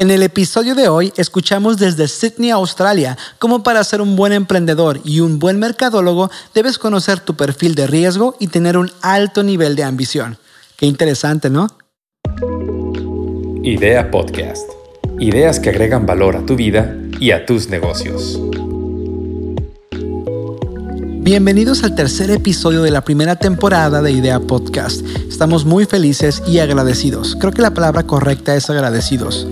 En 0.00 0.12
el 0.12 0.22
episodio 0.22 0.76
de 0.76 0.86
hoy 0.86 1.12
escuchamos 1.16 1.76
desde 1.76 2.06
Sydney, 2.06 2.50
Australia, 2.50 3.18
cómo 3.40 3.64
para 3.64 3.82
ser 3.82 4.00
un 4.00 4.14
buen 4.14 4.32
emprendedor 4.32 5.00
y 5.04 5.18
un 5.18 5.40
buen 5.40 5.58
mercadólogo 5.58 6.30
debes 6.54 6.78
conocer 6.78 7.18
tu 7.18 7.34
perfil 7.34 7.74
de 7.74 7.88
riesgo 7.88 8.36
y 8.38 8.46
tener 8.46 8.78
un 8.78 8.92
alto 9.02 9.42
nivel 9.42 9.74
de 9.74 9.82
ambición. 9.82 10.38
Qué 10.76 10.86
interesante, 10.86 11.50
¿no? 11.50 11.66
Idea 13.64 14.08
Podcast. 14.08 14.70
Ideas 15.18 15.58
que 15.58 15.70
agregan 15.70 16.06
valor 16.06 16.36
a 16.36 16.46
tu 16.46 16.54
vida 16.54 16.96
y 17.18 17.32
a 17.32 17.44
tus 17.44 17.68
negocios. 17.68 18.40
Bienvenidos 21.28 21.84
al 21.84 21.94
tercer 21.94 22.30
episodio 22.30 22.80
de 22.80 22.90
la 22.90 23.04
primera 23.04 23.36
temporada 23.36 24.00
de 24.00 24.12
Idea 24.12 24.40
Podcast. 24.40 25.04
Estamos 25.28 25.66
muy 25.66 25.84
felices 25.84 26.42
y 26.46 26.58
agradecidos. 26.58 27.36
Creo 27.38 27.52
que 27.52 27.60
la 27.60 27.74
palabra 27.74 28.04
correcta 28.04 28.56
es 28.56 28.70
agradecidos, 28.70 29.46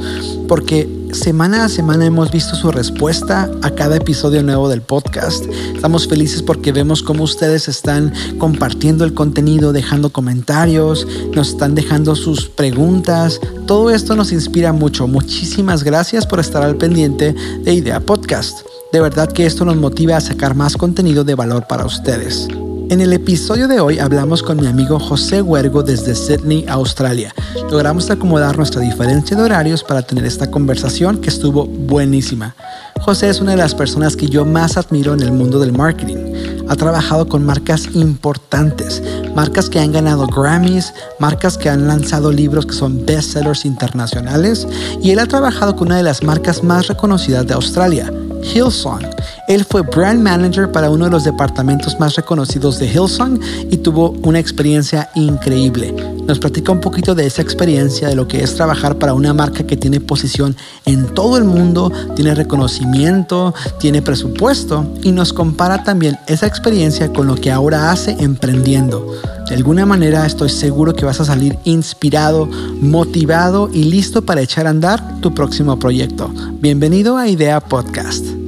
porque 0.48 0.88
semana 1.12 1.66
a 1.66 1.68
semana 1.68 2.06
hemos 2.06 2.32
visto 2.32 2.56
su 2.56 2.72
respuesta 2.72 3.50
a 3.60 3.72
cada 3.72 3.96
episodio 3.96 4.42
nuevo 4.42 4.70
del 4.70 4.80
podcast. 4.80 5.44
Estamos 5.74 6.08
felices 6.08 6.40
porque 6.40 6.72
vemos 6.72 7.02
cómo 7.02 7.24
ustedes 7.24 7.68
están 7.68 8.10
compartiendo 8.38 9.04
el 9.04 9.12
contenido, 9.12 9.74
dejando 9.74 10.08
comentarios, 10.08 11.06
nos 11.34 11.50
están 11.50 11.74
dejando 11.74 12.16
sus 12.16 12.48
preguntas. 12.48 13.38
Todo 13.66 13.90
esto 13.90 14.16
nos 14.16 14.32
inspira 14.32 14.72
mucho. 14.72 15.06
Muchísimas 15.08 15.84
gracias 15.84 16.24
por 16.24 16.40
estar 16.40 16.62
al 16.62 16.76
pendiente 16.76 17.34
de 17.64 17.74
Idea 17.74 18.00
Podcast. 18.00 18.60
De 18.96 19.02
verdad 19.02 19.30
que 19.30 19.44
esto 19.44 19.66
nos 19.66 19.76
motiva 19.76 20.16
a 20.16 20.22
sacar 20.22 20.54
más 20.54 20.74
contenido 20.74 21.22
de 21.22 21.34
valor 21.34 21.66
para 21.66 21.84
ustedes. 21.84 22.48
En 22.88 23.02
el 23.02 23.12
episodio 23.12 23.68
de 23.68 23.78
hoy 23.78 23.98
hablamos 23.98 24.42
con 24.42 24.58
mi 24.58 24.66
amigo 24.66 24.98
José 24.98 25.42
Huergo 25.42 25.82
desde 25.82 26.14
Sydney, 26.14 26.64
Australia. 26.66 27.34
Logramos 27.70 28.08
acomodar 28.08 28.56
nuestra 28.56 28.80
diferencia 28.80 29.36
de 29.36 29.42
horarios 29.42 29.84
para 29.84 30.00
tener 30.00 30.24
esta 30.24 30.50
conversación 30.50 31.18
que 31.18 31.28
estuvo 31.28 31.66
buenísima. 31.66 32.56
José 33.02 33.28
es 33.28 33.42
una 33.42 33.50
de 33.50 33.58
las 33.58 33.74
personas 33.74 34.16
que 34.16 34.28
yo 34.28 34.46
más 34.46 34.78
admiro 34.78 35.12
en 35.12 35.20
el 35.20 35.30
mundo 35.30 35.58
del 35.58 35.72
marketing. 35.72 36.64
Ha 36.66 36.76
trabajado 36.76 37.28
con 37.28 37.44
marcas 37.44 37.90
importantes, 37.92 39.02
marcas 39.34 39.68
que 39.68 39.78
han 39.78 39.92
ganado 39.92 40.26
Grammys, 40.26 40.94
marcas 41.18 41.58
que 41.58 41.68
han 41.68 41.86
lanzado 41.86 42.32
libros 42.32 42.64
que 42.64 42.72
son 42.72 43.04
bestsellers 43.04 43.66
internacionales 43.66 44.66
y 45.02 45.10
él 45.10 45.18
ha 45.18 45.26
trabajado 45.26 45.76
con 45.76 45.88
una 45.88 45.98
de 45.98 46.02
las 46.02 46.22
marcas 46.22 46.64
más 46.64 46.88
reconocidas 46.88 47.46
de 47.46 47.52
Australia, 47.52 48.10
Hillsong. 48.46 49.02
Él 49.48 49.64
fue 49.64 49.82
brand 49.82 50.20
manager 50.20 50.72
para 50.72 50.90
uno 50.90 51.04
de 51.04 51.10
los 51.12 51.22
departamentos 51.22 52.00
más 52.00 52.16
reconocidos 52.16 52.80
de 52.80 52.88
Hillsong 52.88 53.38
y 53.70 53.76
tuvo 53.76 54.10
una 54.22 54.40
experiencia 54.40 55.08
increíble. 55.14 55.94
Nos 56.26 56.40
platica 56.40 56.72
un 56.72 56.80
poquito 56.80 57.14
de 57.14 57.26
esa 57.26 57.42
experiencia, 57.42 58.08
de 58.08 58.16
lo 58.16 58.26
que 58.26 58.42
es 58.42 58.56
trabajar 58.56 58.96
para 58.96 59.14
una 59.14 59.32
marca 59.32 59.64
que 59.64 59.76
tiene 59.76 60.00
posición 60.00 60.56
en 60.84 61.06
todo 61.14 61.38
el 61.38 61.44
mundo, 61.44 61.92
tiene 62.16 62.34
reconocimiento, 62.34 63.54
tiene 63.78 64.02
presupuesto 64.02 64.84
y 65.04 65.12
nos 65.12 65.32
compara 65.32 65.84
también 65.84 66.18
esa 66.26 66.46
experiencia 66.48 67.12
con 67.12 67.28
lo 67.28 67.36
que 67.36 67.52
ahora 67.52 67.92
hace 67.92 68.16
emprendiendo. 68.18 69.14
De 69.48 69.54
alguna 69.54 69.86
manera 69.86 70.26
estoy 70.26 70.48
seguro 70.48 70.94
que 70.94 71.04
vas 71.04 71.20
a 71.20 71.24
salir 71.24 71.56
inspirado, 71.62 72.46
motivado 72.80 73.70
y 73.72 73.84
listo 73.84 74.22
para 74.22 74.40
echar 74.40 74.66
a 74.66 74.70
andar 74.70 75.20
tu 75.20 75.32
próximo 75.32 75.78
proyecto. 75.78 76.32
Bienvenido 76.60 77.16
a 77.16 77.28
Idea 77.28 77.60
Podcast. 77.60 78.45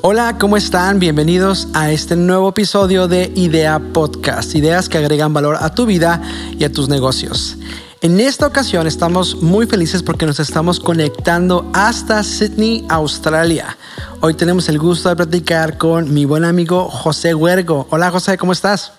Hola, 0.00 0.38
¿cómo 0.38 0.56
están? 0.56 1.00
Bienvenidos 1.00 1.66
a 1.74 1.90
este 1.90 2.14
nuevo 2.14 2.50
episodio 2.50 3.08
de 3.08 3.32
Idea 3.34 3.80
Podcast, 3.80 4.54
ideas 4.54 4.88
que 4.88 4.96
agregan 4.96 5.34
valor 5.34 5.56
a 5.58 5.74
tu 5.74 5.86
vida 5.86 6.22
y 6.56 6.62
a 6.62 6.70
tus 6.70 6.88
negocios. 6.88 7.56
En 8.00 8.20
esta 8.20 8.46
ocasión 8.46 8.86
estamos 8.86 9.42
muy 9.42 9.66
felices 9.66 10.04
porque 10.04 10.24
nos 10.24 10.38
estamos 10.38 10.78
conectando 10.78 11.68
hasta 11.74 12.22
Sydney, 12.22 12.86
Australia. 12.88 13.76
Hoy 14.20 14.34
tenemos 14.34 14.68
el 14.68 14.78
gusto 14.78 15.08
de 15.08 15.16
platicar 15.16 15.78
con 15.78 16.14
mi 16.14 16.24
buen 16.24 16.44
amigo 16.44 16.88
José 16.88 17.34
Huergo. 17.34 17.88
Hola 17.90 18.12
José, 18.12 18.38
¿cómo 18.38 18.52
estás? 18.52 18.92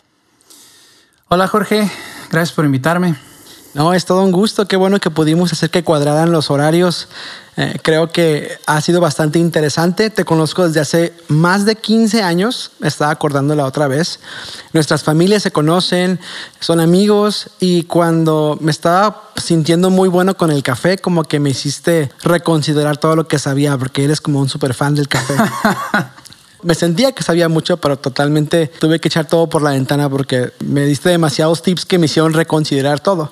Hola 1.30 1.48
Jorge, 1.48 1.90
gracias 2.30 2.54
por 2.54 2.66
invitarme. 2.66 3.16
No, 3.74 3.94
es 3.94 4.06
todo 4.06 4.24
un 4.24 4.32
gusto. 4.32 4.68
Qué 4.68 4.76
bueno 4.76 5.00
que 5.00 5.12
pudimos 5.12 5.54
hacer 5.54 5.70
que 5.70 5.84
cuadraran 5.84 6.32
los 6.32 6.50
horarios. 6.50 7.08
Eh, 7.62 7.78
creo 7.82 8.10
que 8.10 8.58
ha 8.68 8.80
sido 8.80 9.02
bastante 9.02 9.38
interesante. 9.38 10.10
Te 10.10 10.24
conozco 10.24 10.66
desde 10.66 10.80
hace 10.80 11.14
más 11.28 11.66
de 11.66 11.76
15 11.76 12.24
años. 12.24 12.72
Me 12.80 12.88
estaba 12.88 13.12
acordando 13.12 13.54
la 13.54 13.66
otra 13.66 13.90
vez. 13.90 14.22
Nuestras 14.72 15.04
familias 15.04 15.44
se 15.44 15.52
conocen, 15.52 16.22
son 16.62 16.80
amigos 16.80 17.50
y 17.60 17.84
cuando 17.84 18.58
me 18.62 18.72
estaba 18.72 19.32
sintiendo 19.36 19.90
muy 19.90 20.08
bueno 20.08 20.38
con 20.38 20.52
el 20.52 20.64
café, 20.64 21.00
como 21.00 21.26
que 21.26 21.42
me 21.42 21.50
hiciste 21.50 22.10
reconsiderar 22.24 22.96
todo 22.96 23.18
lo 23.18 23.28
que 23.28 23.38
sabía, 23.38 23.78
porque 23.78 24.06
eres 24.06 24.22
como 24.22 24.40
un 24.40 24.48
super 24.48 24.74
fan 24.74 24.96
del 24.96 25.10
café. 25.10 25.34
Me 26.62 26.76
sentía 26.76 27.14
que 27.14 27.24
sabía 27.24 27.48
mucho, 27.48 27.78
pero 27.78 27.98
totalmente 27.98 28.68
tuve 28.68 29.00
que 29.00 29.08
echar 29.08 29.26
todo 29.26 29.48
por 29.48 29.62
la 29.62 29.70
ventana 29.70 30.10
porque 30.10 30.52
me 30.60 30.86
diste 30.86 31.08
demasiados 31.08 31.62
tips 31.64 31.86
que 31.86 31.98
me 31.98 32.08
hicieron 32.08 32.34
reconsiderar 32.34 33.00
todo. 33.00 33.32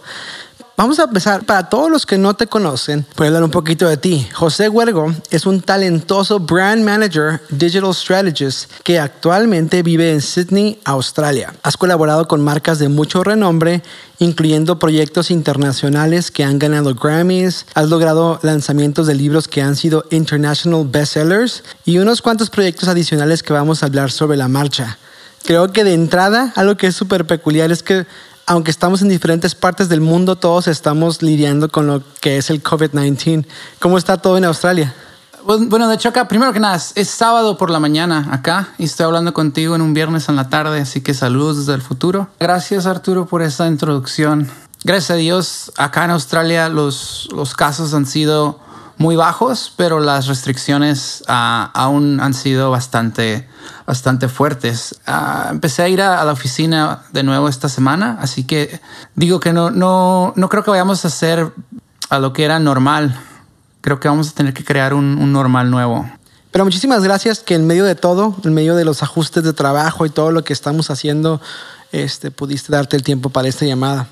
Vamos 0.80 1.00
a 1.00 1.06
empezar. 1.06 1.44
Para 1.44 1.70
todos 1.70 1.90
los 1.90 2.06
que 2.06 2.20
no 2.20 2.36
te 2.36 2.46
conocen, 2.46 3.04
voy 3.16 3.26
a 3.26 3.28
hablar 3.30 3.44
un 3.44 3.50
poquito 3.50 3.88
de 3.88 3.98
ti. 3.98 4.28
José 4.32 4.70
Huergo 4.70 5.12
es 5.32 5.48
un 5.48 5.60
talentoso 5.60 6.40
brand 6.40 6.84
manager, 6.84 7.42
digital 7.50 7.96
strategist, 7.96 8.72
que 8.84 9.00
actualmente 9.00 9.82
vive 9.82 10.12
en 10.12 10.22
Sydney, 10.22 10.80
Australia. 10.86 11.52
Has 11.64 11.78
colaborado 11.78 12.28
con 12.28 12.44
marcas 12.44 12.78
de 12.78 12.90
mucho 12.90 13.24
renombre, 13.24 13.82
incluyendo 14.20 14.78
proyectos 14.78 15.32
internacionales 15.32 16.30
que 16.30 16.44
han 16.44 16.60
ganado 16.60 16.94
Grammys. 16.94 17.66
Has 17.74 17.90
logrado 17.90 18.40
lanzamientos 18.44 19.08
de 19.08 19.16
libros 19.16 19.48
que 19.48 19.64
han 19.64 19.76
sido 19.76 20.06
international 20.12 20.86
bestsellers 20.88 21.64
y 21.86 21.98
unos 21.98 22.22
cuantos 22.22 22.52
proyectos 22.52 22.88
adicionales 22.88 23.42
que 23.42 23.52
vamos 23.52 23.82
a 23.82 23.88
hablar 23.88 24.12
sobre 24.12 24.38
la 24.38 24.48
marcha. 24.48 25.00
Creo 25.44 25.74
que 25.74 25.84
de 25.84 25.96
entrada, 25.96 26.54
algo 26.56 26.78
que 26.78 26.86
es 26.86 26.96
súper 26.96 27.26
peculiar 27.26 27.72
es 27.72 27.82
que 27.82 28.06
aunque 28.48 28.72
estamos 28.72 29.02
en 29.02 29.10
diferentes 29.10 29.54
partes 29.56 29.90
del 29.90 30.00
mundo, 30.02 30.38
todos 30.38 30.68
estamos 30.68 31.22
lidiando 31.22 31.70
con 31.70 31.86
lo 31.86 32.02
que 32.22 32.38
es 32.38 32.50
el 32.50 32.64
COVID-19. 32.64 33.46
¿Cómo 33.80 33.98
está 33.98 34.18
todo 34.18 34.38
en 34.38 34.46
Australia? 34.46 34.96
Bueno, 35.44 35.88
de 35.88 35.96
hecho 35.96 36.10
acá, 36.10 36.28
primero 36.28 36.52
que 36.52 36.60
nada, 36.60 36.76
es 36.96 37.10
sábado 37.10 37.58
por 37.58 37.70
la 37.70 37.80
mañana 37.80 38.28
acá 38.32 38.70
y 38.78 38.86
estoy 38.86 39.06
hablando 39.06 39.34
contigo 39.34 39.76
en 39.76 39.82
un 39.82 39.94
viernes 39.94 40.28
en 40.30 40.36
la 40.36 40.50
tarde, 40.50 40.82
así 40.82 41.02
que 41.02 41.14
saludos 41.14 41.60
desde 41.60 41.74
el 41.74 41.82
futuro. 41.82 42.28
Gracias 42.40 42.86
Arturo 42.86 43.28
por 43.28 43.42
esta 43.42 43.68
introducción. 43.68 44.50
Gracias 44.84 45.12
a 45.12 45.16
Dios, 45.16 45.72
acá 45.78 46.06
en 46.06 46.12
Australia 46.12 46.70
los, 46.70 47.30
los 47.34 47.54
casos 47.54 47.94
han 47.94 48.06
sido 48.06 48.60
muy 48.98 49.16
bajos, 49.16 49.74
pero 49.76 50.00
las 50.00 50.28
restricciones 50.28 51.24
uh, 51.28 51.70
aún 51.74 52.20
han 52.20 52.34
sido 52.34 52.72
bastante, 52.72 53.48
bastante 53.86 54.28
fuertes. 54.28 55.00
Uh, 55.08 55.52
empecé 55.52 55.84
a 55.84 55.90
ir 55.90 56.02
a, 56.02 56.22
a, 56.22 56.26
la 56.26 56.32
oficina 56.32 57.04
de 57.12 57.24
nuevo 57.24 57.48
esta 57.48 57.70
semana, 57.70 58.18
así 58.22 58.44
que 58.44 58.80
digo 59.16 59.40
que 59.40 59.54
no, 59.54 59.70
no, 59.70 60.34
no 60.36 60.50
creo 60.50 60.64
que 60.64 60.72
vayamos 60.72 61.06
a 61.06 61.10
hacer 61.10 61.52
a 62.10 62.20
lo 62.20 62.34
que 62.34 62.44
era 62.44 62.60
normal. 62.60 63.20
Creo 63.82 64.00
que 64.00 64.08
vamos 64.08 64.30
a 64.30 64.34
tener 64.34 64.54
que 64.54 64.64
crear 64.64 64.94
un, 64.94 65.18
un 65.20 65.32
normal 65.32 65.70
nuevo. 65.70 66.10
Pero 66.52 66.66
muchísimas 66.66 67.04
gracias 67.04 67.40
que 67.40 67.54
en 67.54 67.68
medio 67.68 67.86
de 67.86 67.96
todo, 67.96 68.36
en 68.44 68.54
medio 68.54 68.76
de 68.76 68.84
los 68.84 69.04
ajustes 69.04 69.44
de 69.44 69.54
trabajo 69.54 70.06
y 70.06 70.10
todo 70.10 70.32
lo 70.32 70.44
que 70.44 70.54
estamos 70.54 70.90
haciendo, 70.90 71.40
este, 71.92 72.32
pudiste 72.32 72.72
darte 72.72 72.96
el 72.96 73.04
tiempo 73.04 73.30
para 73.30 73.48
esta 73.48 73.66
llamada. 73.66 74.08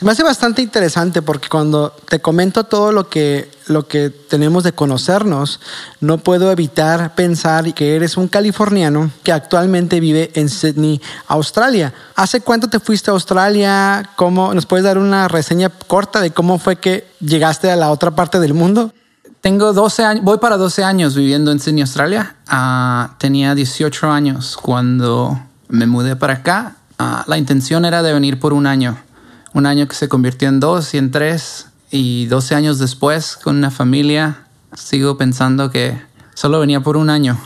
Me 0.00 0.12
hace 0.12 0.22
bastante 0.22 0.62
interesante 0.62 1.22
porque 1.22 1.48
cuando 1.48 1.90
te 2.08 2.20
comento 2.20 2.62
todo 2.62 2.92
lo 2.92 3.08
que, 3.08 3.50
lo 3.66 3.88
que 3.88 4.10
tenemos 4.10 4.62
de 4.62 4.70
conocernos, 4.70 5.58
no 6.00 6.18
puedo 6.18 6.52
evitar 6.52 7.16
pensar 7.16 7.74
que 7.74 7.96
eres 7.96 8.16
un 8.16 8.28
californiano 8.28 9.10
que 9.24 9.32
actualmente 9.32 9.98
vive 9.98 10.30
en 10.34 10.50
Sydney, 10.50 11.02
Australia. 11.26 11.92
¿Hace 12.14 12.42
cuánto 12.42 12.68
te 12.68 12.78
fuiste 12.78 13.10
a 13.10 13.14
Australia? 13.14 14.10
¿Cómo, 14.14 14.54
¿Nos 14.54 14.66
puedes 14.66 14.84
dar 14.84 14.98
una 14.98 15.26
reseña 15.26 15.68
corta 15.68 16.20
de 16.20 16.30
cómo 16.30 16.60
fue 16.60 16.76
que 16.76 17.08
llegaste 17.18 17.68
a 17.68 17.74
la 17.74 17.90
otra 17.90 18.12
parte 18.12 18.38
del 18.38 18.54
mundo? 18.54 18.92
Tengo 19.40 19.72
12 19.72 20.04
años, 20.04 20.24
voy 20.24 20.38
para 20.38 20.56
12 20.56 20.84
años 20.84 21.16
viviendo 21.16 21.50
en 21.50 21.58
Sydney, 21.58 21.82
Australia. 21.82 22.36
Uh, 22.52 23.16
tenía 23.18 23.56
18 23.56 24.12
años 24.12 24.56
cuando 24.56 25.40
me 25.66 25.86
mudé 25.86 26.14
para 26.14 26.34
acá. 26.34 26.76
Uh, 27.00 27.28
la 27.28 27.36
intención 27.36 27.84
era 27.84 28.04
de 28.04 28.12
venir 28.12 28.38
por 28.38 28.52
un 28.52 28.68
año 28.68 28.96
un 29.54 29.66
año 29.66 29.88
que 29.88 29.94
se 29.94 30.08
convirtió 30.08 30.48
en 30.48 30.60
dos 30.60 30.94
y 30.94 30.98
en 30.98 31.10
tres. 31.10 31.66
Y 31.90 32.26
12 32.26 32.54
años 32.54 32.78
después, 32.78 33.36
con 33.36 33.56
una 33.56 33.70
familia, 33.70 34.44
sigo 34.74 35.16
pensando 35.16 35.70
que 35.70 36.00
solo 36.34 36.60
venía 36.60 36.82
por 36.82 36.96
un 36.96 37.08
año. 37.08 37.38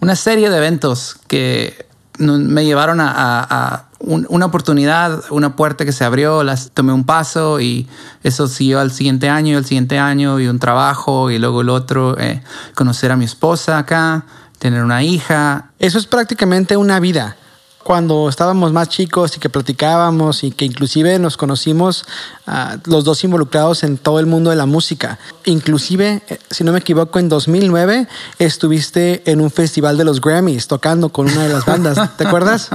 Una 0.00 0.16
serie 0.16 0.50
de 0.50 0.56
eventos 0.56 1.16
que 1.28 1.86
me 2.18 2.64
llevaron 2.64 3.00
a, 3.00 3.10
a, 3.10 3.46
a 3.48 3.88
un, 4.00 4.26
una 4.28 4.46
oportunidad, 4.46 5.22
una 5.30 5.56
puerta 5.56 5.84
que 5.84 5.92
se 5.92 6.04
abrió, 6.04 6.42
las 6.42 6.70
tomé 6.72 6.92
un 6.92 7.04
paso 7.04 7.60
y 7.60 7.88
eso 8.22 8.48
siguió 8.48 8.80
al 8.80 8.90
siguiente 8.90 9.28
año, 9.28 9.56
el 9.56 9.64
siguiente 9.64 9.98
año 9.98 10.40
y 10.40 10.48
un 10.48 10.58
trabajo 10.58 11.30
y 11.30 11.38
luego 11.38 11.62
el 11.62 11.70
otro, 11.70 12.18
eh, 12.18 12.42
conocer 12.74 13.12
a 13.12 13.16
mi 13.16 13.24
esposa 13.24 13.78
acá, 13.78 14.26
tener 14.58 14.82
una 14.82 15.02
hija. 15.02 15.70
Eso 15.78 15.98
es 15.98 16.06
prácticamente 16.06 16.76
una 16.76 17.00
vida 17.00 17.36
cuando 17.84 18.28
estábamos 18.28 18.72
más 18.72 18.88
chicos 18.88 19.36
y 19.36 19.40
que 19.40 19.50
platicábamos 19.50 20.42
y 20.42 20.50
que 20.50 20.64
inclusive 20.64 21.18
nos 21.18 21.36
conocimos 21.36 22.04
uh, 22.46 22.78
los 22.90 23.04
dos 23.04 23.22
involucrados 23.22 23.84
en 23.84 23.98
todo 23.98 24.18
el 24.18 24.26
mundo 24.26 24.50
de 24.50 24.56
la 24.56 24.66
música. 24.66 25.18
Inclusive, 25.44 26.22
eh, 26.28 26.38
si 26.50 26.64
no 26.64 26.72
me 26.72 26.78
equivoco, 26.78 27.18
en 27.18 27.28
2009 27.28 28.08
estuviste 28.38 29.22
en 29.30 29.40
un 29.40 29.50
festival 29.50 29.96
de 29.96 30.04
los 30.04 30.20
Grammys 30.20 30.66
tocando 30.66 31.10
con 31.10 31.30
una 31.30 31.44
de 31.44 31.52
las 31.52 31.66
bandas. 31.66 31.98
¿Te 32.16 32.26
acuerdas? 32.26 32.70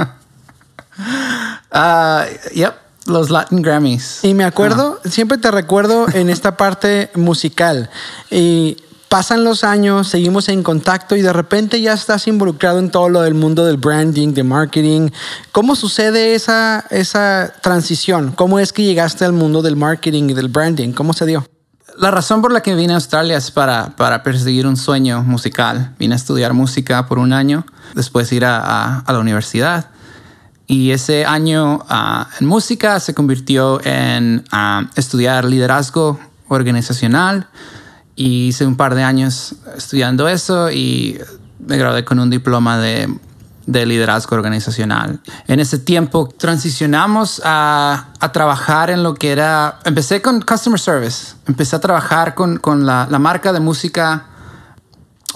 Uh, 1.73 2.53
yep, 2.53 2.75
los 3.07 3.29
Latin 3.29 3.61
Grammys. 3.61 4.23
Y 4.23 4.33
me 4.33 4.43
acuerdo, 4.43 4.99
siempre 5.05 5.37
te 5.37 5.49
recuerdo 5.49 6.05
en 6.13 6.29
esta 6.29 6.55
parte 6.55 7.09
musical. 7.15 7.89
Y 8.29 8.77
pasan 9.09 9.43
los 9.43 9.63
años, 9.63 10.07
seguimos 10.07 10.49
en 10.49 10.61
contacto 10.61 11.15
y 11.15 11.21
de 11.21 11.33
repente 11.33 11.81
ya 11.81 11.93
estás 11.93 12.27
involucrado 12.27 12.77
en 12.77 12.91
todo 12.91 13.09
lo 13.09 13.21
del 13.21 13.33
mundo 13.33 13.65
del 13.65 13.77
branding, 13.77 14.33
de 14.33 14.43
marketing. 14.43 15.09
¿Cómo 15.51 15.75
sucede 15.75 16.35
esa, 16.35 16.85
esa 16.91 17.51
transición? 17.61 18.31
¿Cómo 18.31 18.59
es 18.59 18.71
que 18.71 18.83
llegaste 18.83 19.25
al 19.25 19.33
mundo 19.33 19.63
del 19.63 19.75
marketing 19.75 20.29
y 20.29 20.33
del 20.35 20.47
branding? 20.47 20.93
¿Cómo 20.93 21.13
se 21.13 21.25
dio? 21.25 21.43
La 21.97 22.11
razón 22.11 22.41
por 22.41 22.53
la 22.53 22.61
que 22.61 22.75
vine 22.75 22.93
a 22.93 22.97
Australia 22.97 23.35
es 23.35 23.49
para, 23.49 23.95
para 23.95 24.21
perseguir 24.21 24.67
un 24.67 24.77
sueño 24.77 25.23
musical. 25.23 25.95
Vine 25.97 26.13
a 26.13 26.17
estudiar 26.17 26.53
música 26.53 27.07
por 27.07 27.17
un 27.17 27.33
año, 27.33 27.65
después 27.95 28.31
ir 28.31 28.45
a, 28.45 28.99
a, 28.99 29.11
la 29.11 29.19
universidad. 29.19 29.89
Y 30.67 30.91
ese 30.91 31.25
año 31.25 31.77
uh, 31.77 32.25
en 32.39 32.45
música 32.45 32.99
se 32.99 33.15
convirtió 33.15 33.83
en 33.83 34.45
uh, 34.53 34.87
estudiar 34.95 35.45
liderazgo 35.45 36.19
organizacional 36.47 37.47
y 38.19 38.49
hice 38.49 38.65
un 38.65 38.75
par 38.75 38.95
de 38.95 39.03
años 39.03 39.55
estudiando 39.77 40.27
eso 40.27 40.69
y 40.69 41.17
me 41.57 41.77
gradué 41.77 42.03
con 42.03 42.19
un 42.19 42.29
diploma 42.29 42.77
de, 42.77 43.07
de 43.65 43.85
liderazgo 43.85 44.35
organizacional. 44.35 45.21
En 45.47 45.61
ese 45.61 45.79
tiempo 45.79 46.27
transicionamos 46.27 47.41
a, 47.45 48.09
a, 48.19 48.31
trabajar 48.33 48.89
en 48.89 49.03
lo 49.03 49.15
que 49.15 49.31
era, 49.31 49.79
empecé 49.85 50.21
con 50.21 50.41
customer 50.41 50.77
service, 50.77 51.35
empecé 51.47 51.77
a 51.77 51.79
trabajar 51.79 52.35
con, 52.35 52.57
con 52.57 52.85
la, 52.85 53.07
la 53.09 53.19
marca 53.19 53.53
de 53.53 53.61
música 53.61 54.25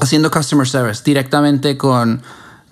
haciendo 0.01 0.30
customer 0.30 0.68
service 0.68 1.03
directamente 1.06 1.77
con 1.77 2.21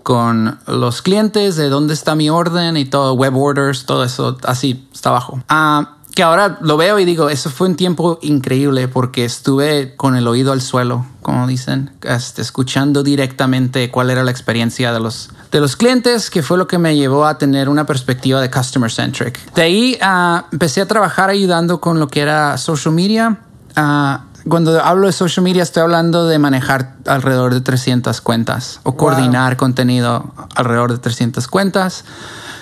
con 0.03 0.59
los 0.65 1.01
clientes 1.03 1.55
de 1.55 1.69
dónde 1.69 1.93
está 1.93 2.15
mi 2.15 2.29
orden 2.29 2.75
y 2.75 2.85
todo, 2.85 3.13
web 3.13 3.37
orders, 3.37 3.85
todo 3.85 4.03
eso 4.03 4.37
así 4.43 4.87
está 4.91 5.09
abajo. 5.09 5.43
Ah, 5.47 5.97
que 6.13 6.23
ahora 6.23 6.57
lo 6.61 6.77
veo 6.77 6.99
y 6.99 7.05
digo, 7.05 7.29
eso 7.29 7.49
fue 7.49 7.67
un 7.67 7.75
tiempo 7.75 8.19
increíble 8.21 8.87
porque 8.87 9.23
estuve 9.23 9.95
con 9.95 10.15
el 10.15 10.27
oído 10.27 10.51
al 10.51 10.61
suelo, 10.61 11.05
como 11.21 11.47
dicen, 11.47 11.91
este, 12.03 12.41
escuchando 12.41 13.01
directamente 13.01 13.89
cuál 13.89 14.09
era 14.09 14.23
la 14.23 14.31
experiencia 14.31 14.91
de 14.91 14.99
los, 14.99 15.29
de 15.51 15.61
los 15.61 15.75
clientes, 15.75 16.29
que 16.29 16.43
fue 16.43 16.57
lo 16.57 16.67
que 16.67 16.77
me 16.77 16.95
llevó 16.95 17.25
a 17.25 17.37
tener 17.37 17.69
una 17.69 17.85
perspectiva 17.85 18.41
de 18.41 18.51
customer 18.51 18.91
centric. 18.91 19.39
De 19.53 19.61
ahí 19.61 19.97
uh, 20.01 20.43
empecé 20.51 20.81
a 20.81 20.85
trabajar 20.85 21.29
ayudando 21.29 21.79
con 21.79 21.99
lo 21.99 22.07
que 22.09 22.19
era 22.21 22.57
social 22.57 22.93
media. 22.93 23.39
Uh, 23.77 24.49
cuando 24.49 24.83
hablo 24.83 25.07
de 25.07 25.13
social 25.13 25.43
media 25.43 25.63
estoy 25.63 25.83
hablando 25.83 26.27
de 26.27 26.39
manejar 26.39 26.95
alrededor 27.05 27.53
de 27.53 27.61
300 27.61 28.19
cuentas 28.21 28.79
o 28.83 28.91
wow. 28.91 28.97
coordinar 28.97 29.55
contenido 29.55 30.33
alrededor 30.55 30.91
de 30.91 30.97
300 30.97 31.47
cuentas 31.47 32.03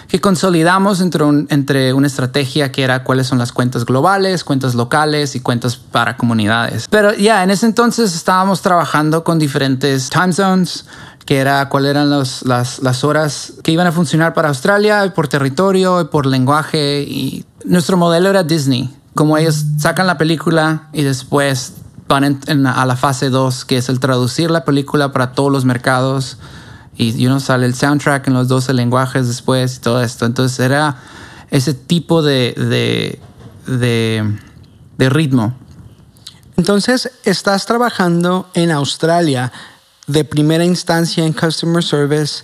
que 0.09 0.19
consolidamos 0.19 1.01
entre, 1.01 1.23
un, 1.23 1.47
entre 1.51 1.93
una 1.93 2.07
estrategia 2.07 2.71
que 2.71 2.83
era 2.83 3.03
cuáles 3.03 3.27
son 3.27 3.37
las 3.37 3.53
cuentas 3.53 3.85
globales, 3.85 4.43
cuentas 4.43 4.73
locales 4.73 5.35
y 5.35 5.39
cuentas 5.39 5.77
para 5.77 6.17
comunidades. 6.17 6.87
Pero 6.89 7.11
ya, 7.11 7.17
yeah, 7.17 7.43
en 7.43 7.51
ese 7.51 7.67
entonces 7.67 8.15
estábamos 8.15 8.61
trabajando 8.61 9.23
con 9.23 9.37
diferentes 9.37 10.09
time 10.09 10.33
zones, 10.33 10.85
que 11.25 11.37
era 11.37 11.69
cuáles 11.69 11.91
eran 11.91 12.09
los, 12.09 12.41
las, 12.41 12.79
las 12.79 13.03
horas 13.03 13.53
que 13.63 13.71
iban 13.71 13.85
a 13.85 13.91
funcionar 13.91 14.33
para 14.33 14.49
Australia, 14.49 15.13
por 15.13 15.27
territorio, 15.27 16.09
por 16.09 16.25
lenguaje. 16.25 17.03
Y 17.03 17.45
nuestro 17.63 17.95
modelo 17.95 18.31
era 18.31 18.41
Disney. 18.41 18.91
Como 19.13 19.37
ellos 19.37 19.63
sacan 19.77 20.07
la 20.07 20.17
película 20.17 20.89
y 20.91 21.03
después 21.03 21.73
van 22.07 22.23
en, 22.23 22.39
en, 22.47 22.65
a 22.65 22.83
la 22.87 22.95
fase 22.95 23.29
2, 23.29 23.63
que 23.65 23.77
es 23.77 23.89
el 23.89 23.99
traducir 23.99 24.49
la 24.49 24.65
película 24.65 25.11
para 25.11 25.33
todos 25.33 25.51
los 25.51 25.65
mercados 25.65 26.39
y 26.99 27.25
uno 27.25 27.39
sale 27.39 27.65
el 27.65 27.73
soundtrack 27.73 28.27
en 28.27 28.33
los 28.33 28.49
12 28.49 28.73
lenguajes 28.73 29.25
después 29.25 29.77
y 29.77 29.79
todo 29.79 30.03
esto. 30.03 30.25
Entonces 30.25 30.59
era 30.59 30.97
ese 31.49 31.73
tipo 31.73 32.21
de, 32.21 32.53
de, 32.57 33.19
de, 33.65 34.37
de 34.97 35.09
ritmo. 35.09 35.55
Entonces 36.57 37.09
estás 37.23 37.65
trabajando 37.65 38.49
en 38.53 38.69
Australia 38.71 39.49
de 40.07 40.25
primera 40.25 40.65
instancia 40.65 41.25
en 41.25 41.31
Customer 41.31 41.81
Service 41.81 42.43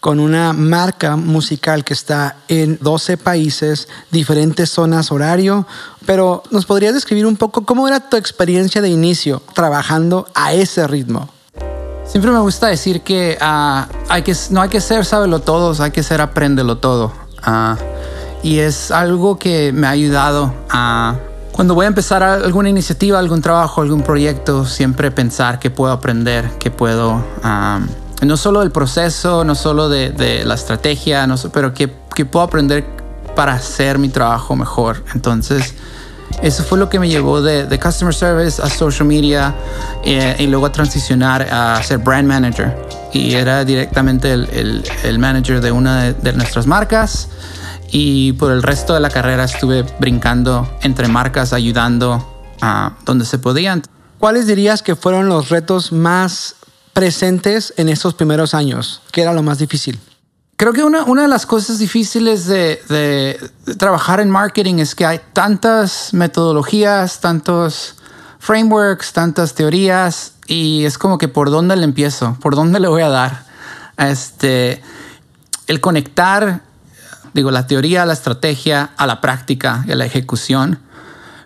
con 0.00 0.18
una 0.18 0.54
marca 0.54 1.16
musical 1.16 1.84
que 1.84 1.92
está 1.92 2.36
en 2.48 2.78
12 2.80 3.18
países, 3.18 3.86
diferentes 4.10 4.70
zonas 4.70 5.12
horario, 5.12 5.66
pero 6.06 6.42
¿nos 6.50 6.64
podrías 6.64 6.94
describir 6.94 7.26
un 7.26 7.36
poco 7.36 7.66
cómo 7.66 7.86
era 7.86 8.08
tu 8.08 8.16
experiencia 8.16 8.80
de 8.80 8.88
inicio 8.88 9.42
trabajando 9.52 10.26
a 10.34 10.54
ese 10.54 10.86
ritmo? 10.86 11.28
Siempre 12.10 12.32
me 12.32 12.40
gusta 12.40 12.66
decir 12.66 13.02
que, 13.02 13.38
uh, 13.40 13.84
hay 14.08 14.22
que 14.22 14.34
no 14.50 14.60
hay 14.60 14.68
que 14.68 14.80
ser 14.80 15.04
sábelo 15.04 15.38
todos, 15.38 15.78
hay 15.78 15.92
que 15.92 16.02
ser 16.02 16.20
apréndelo 16.20 16.78
todo. 16.78 17.12
Uh, 17.46 17.76
y 18.42 18.58
es 18.58 18.90
algo 18.90 19.38
que 19.38 19.72
me 19.72 19.86
ha 19.86 19.90
ayudado 19.90 20.52
a... 20.70 21.14
Cuando 21.52 21.76
voy 21.76 21.84
a 21.84 21.88
empezar 21.88 22.24
alguna 22.24 22.68
iniciativa, 22.68 23.20
algún 23.20 23.42
trabajo, 23.42 23.80
algún 23.80 24.02
proyecto, 24.02 24.64
siempre 24.64 25.12
pensar 25.12 25.60
que 25.60 25.70
puedo 25.70 25.92
aprender, 25.92 26.50
que 26.58 26.72
puedo... 26.72 27.22
No 28.22 28.36
solo 28.36 28.60
del 28.60 28.72
proceso, 28.72 29.44
no 29.44 29.54
solo 29.54 29.88
de, 29.88 30.10
de 30.10 30.44
la 30.44 30.54
estrategia, 30.54 31.26
no, 31.28 31.36
pero 31.52 31.72
que, 31.74 31.94
que 32.14 32.24
puedo 32.24 32.44
aprender 32.44 32.84
para 33.36 33.52
hacer 33.52 33.98
mi 33.98 34.08
trabajo 34.08 34.56
mejor. 34.56 35.04
Entonces, 35.14 35.74
eso 36.42 36.64
fue 36.64 36.78
lo 36.78 36.88
que 36.88 36.98
me 36.98 37.08
llevó 37.08 37.42
de, 37.42 37.78
customer 37.78 38.14
service 38.14 38.62
a 38.62 38.68
social 38.70 39.06
media 39.06 39.54
eh, 40.04 40.36
y 40.38 40.46
luego 40.46 40.66
a 40.66 40.72
transicionar 40.72 41.42
a 41.42 41.82
ser 41.82 41.98
brand 41.98 42.26
manager. 42.26 42.76
Y 43.12 43.34
era 43.34 43.64
directamente 43.64 44.32
el, 44.32 44.84
el, 45.02 45.18
manager 45.18 45.60
de 45.60 45.72
una 45.72 46.02
de, 46.02 46.14
de, 46.14 46.32
nuestras 46.32 46.66
marcas. 46.66 47.28
Y 47.90 48.32
por 48.34 48.52
el 48.52 48.62
resto 48.62 48.94
de 48.94 49.00
la 49.00 49.10
carrera 49.10 49.44
estuve 49.44 49.84
brincando 49.98 50.68
entre 50.82 51.08
marcas, 51.08 51.52
ayudando 51.52 52.44
a 52.60 52.92
donde 53.04 53.24
se 53.24 53.38
podían. 53.38 53.82
¿Cuáles 54.18 54.46
dirías 54.46 54.82
que 54.82 54.96
fueron 54.96 55.28
los 55.28 55.48
retos 55.48 55.92
más 55.92 56.54
presentes 56.92 57.74
en 57.76 57.88
estos 57.88 58.14
primeros 58.14 58.54
años? 58.54 59.02
¿Qué 59.12 59.22
era 59.22 59.32
lo 59.32 59.42
más 59.42 59.58
difícil? 59.58 59.98
Creo 60.60 60.74
que 60.74 60.84
una, 60.84 61.04
una 61.04 61.22
de 61.22 61.28
las 61.28 61.46
cosas 61.46 61.78
difíciles 61.78 62.44
de, 62.44 62.82
de, 62.90 63.76
trabajar 63.78 64.20
en 64.20 64.28
marketing 64.28 64.74
es 64.74 64.94
que 64.94 65.06
hay 65.06 65.18
tantas 65.32 66.12
metodologías, 66.12 67.18
tantos 67.22 67.94
frameworks, 68.40 69.14
tantas 69.14 69.54
teorías 69.54 70.34
y 70.46 70.84
es 70.84 70.98
como 70.98 71.16
que 71.16 71.28
por 71.28 71.48
dónde 71.48 71.76
le 71.76 71.84
empiezo, 71.84 72.36
por 72.42 72.56
dónde 72.56 72.78
le 72.78 72.88
voy 72.88 73.00
a 73.00 73.08
dar. 73.08 73.44
Este, 73.96 74.82
el 75.66 75.80
conectar, 75.80 76.60
digo, 77.32 77.50
la 77.50 77.66
teoría, 77.66 78.04
la 78.04 78.12
estrategia 78.12 78.90
a 78.98 79.06
la 79.06 79.22
práctica 79.22 79.82
y 79.88 79.92
a 79.92 79.94
la 79.94 80.04
ejecución. 80.04 80.78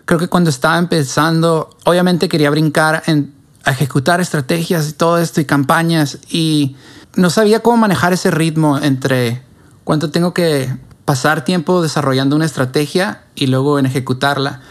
Creo 0.03 0.19
que 0.19 0.27
cuando 0.27 0.49
estaba 0.49 0.77
empezando, 0.77 1.69
obviamente 1.85 2.27
quería 2.27 2.49
brincar 2.49 3.01
en 3.05 3.33
a 3.65 3.71
ejecutar 3.71 4.21
estrategias 4.21 4.89
y 4.89 4.93
todo 4.93 5.17
esto 5.17 5.41
y 5.41 5.45
campañas 5.45 6.19
y 6.29 6.75
no 7.15 7.29
sabía 7.29 7.61
cómo 7.61 7.77
manejar 7.77 8.13
ese 8.13 8.31
ritmo 8.31 8.77
entre 8.77 9.41
cuánto 9.83 10.11
tengo 10.11 10.33
que 10.33 10.71
pasar 11.05 11.43
tiempo 11.43 11.81
desarrollando 11.81 12.35
una 12.35 12.45
estrategia 12.45 13.23
y 13.35 13.47
luego 13.47 13.79
en 13.79 13.85
ejecutarla. 13.85 14.61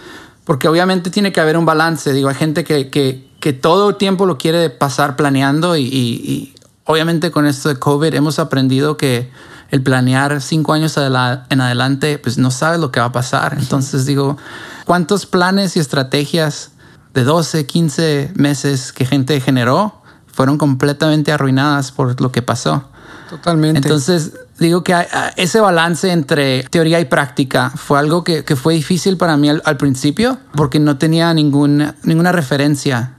Porque 0.45 0.69
obviamente 0.69 1.11
tiene 1.11 1.33
que 1.33 1.41
haber 1.41 1.57
un 1.57 1.65
balance. 1.65 2.13
Digo, 2.13 2.29
hay 2.29 2.35
gente 2.35 2.65
que, 2.65 2.91
que, 2.91 3.29
que 3.41 3.53
todo 3.53 3.91
el 3.91 3.97
tiempo 3.97 4.27
lo 4.27 4.37
quiere 4.37 4.69
pasar 4.71 5.17
planeando 5.17 5.77
y, 5.77 5.85
y, 5.85 5.89
y, 5.89 6.55
obviamente 6.85 7.31
con 7.31 7.47
esto 7.47 7.71
de 7.71 7.79
COVID 7.79 8.13
hemos 8.13 8.39
aprendido 8.39 8.97
que 8.97 9.31
el 9.71 9.83
planear 9.83 10.43
cinco 10.43 10.75
años 10.75 10.97
en 10.99 11.61
adelante, 11.61 12.19
pues 12.19 12.37
no 12.37 12.51
sabes 12.51 12.79
lo 12.79 12.93
que 12.93 13.01
va 13.01 13.07
a 13.07 13.13
pasar. 13.13 13.57
Entonces 13.59 14.05
digo, 14.07 14.37
¿cuántos 14.85 15.25
planes 15.25 15.77
y 15.77 15.81
estrategias 15.81 16.71
de 17.15 17.25
12, 17.25 17.67
15 17.67 18.33
meses 18.35 18.93
que 18.93 19.07
gente 19.07 19.41
generó 19.41 20.03
fueron 20.27 20.59
completamente 20.59 21.33
arruinadas 21.33 21.93
por 21.93 22.21
lo 22.21 22.33
que 22.33 22.43
pasó. 22.43 22.85
Totalmente. 23.31 23.79
Entonces, 23.79 24.33
digo 24.59 24.85
que 24.85 24.95
ese 25.37 25.61
balance 25.61 26.11
entre 26.11 26.65
teoría 26.65 27.01
y 27.01 27.05
práctica 27.07 27.71
fue 27.71 27.99
algo 27.99 28.25
que, 28.25 28.45
que 28.45 28.57
fue 28.57 28.75
difícil 28.75 29.17
para 29.17 29.37
mí 29.37 29.49
al, 29.49 29.63
al, 29.65 29.77
principio 29.77 30.39
porque 30.55 30.79
no 30.79 30.99
tenía 30.99 31.33
ningún, 31.33 31.95
ninguna 32.03 32.33
referencia. 32.33 33.15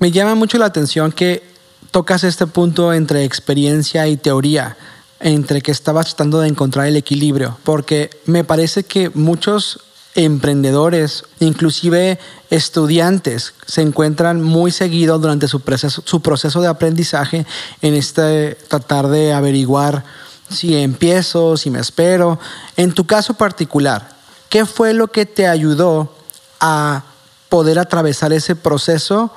Me 0.00 0.10
llama 0.10 0.34
mucho 0.34 0.58
la 0.58 0.66
atención 0.66 1.12
que 1.12 1.42
tocas 1.90 2.24
este 2.24 2.46
punto 2.46 2.92
entre 2.92 3.24
experiencia 3.24 4.06
y 4.08 4.16
teoría, 4.16 4.76
entre 5.20 5.62
que 5.62 5.70
estabas 5.70 6.08
tratando 6.08 6.40
de 6.40 6.48
encontrar 6.48 6.86
el 6.86 6.96
equilibrio, 6.96 7.56
porque 7.64 8.10
me 8.26 8.44
parece 8.44 8.84
que 8.84 9.10
muchos 9.14 9.80
emprendedores, 10.16 11.24
inclusive 11.40 12.18
estudiantes, 12.50 13.54
se 13.66 13.82
encuentran 13.82 14.42
muy 14.42 14.70
seguido 14.70 15.18
durante 15.18 15.46
su 15.46 15.60
proceso, 15.60 16.02
su 16.04 16.22
proceso 16.22 16.60
de 16.60 16.68
aprendizaje 16.68 17.46
en 17.82 17.94
este 17.94 18.56
tratar 18.68 19.08
de 19.08 19.32
averiguar 19.32 20.04
si 20.48 20.74
empiezo, 20.76 21.56
si 21.56 21.70
me 21.70 21.80
espero. 21.80 22.40
En 22.76 22.92
tu 22.92 23.06
caso 23.06 23.34
particular, 23.34 24.16
¿qué 24.48 24.64
fue 24.64 24.94
lo 24.94 25.08
que 25.08 25.26
te 25.26 25.46
ayudó 25.46 26.14
a 26.60 27.04
poder 27.48 27.78
atravesar 27.78 28.32
ese 28.32 28.56
proceso 28.56 29.30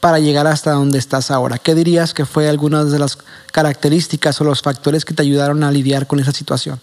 para 0.00 0.18
llegar 0.18 0.46
hasta 0.48 0.72
donde 0.72 0.98
estás 0.98 1.30
ahora? 1.30 1.58
¿Qué 1.58 1.74
dirías 1.74 2.14
que 2.14 2.26
fue 2.26 2.48
algunas 2.48 2.90
de 2.90 2.98
las 2.98 3.18
características 3.52 4.40
o 4.40 4.44
los 4.44 4.62
factores 4.62 5.04
que 5.04 5.14
te 5.14 5.22
ayudaron 5.22 5.62
a 5.62 5.70
lidiar 5.70 6.06
con 6.08 6.18
esa 6.18 6.32
situación? 6.32 6.80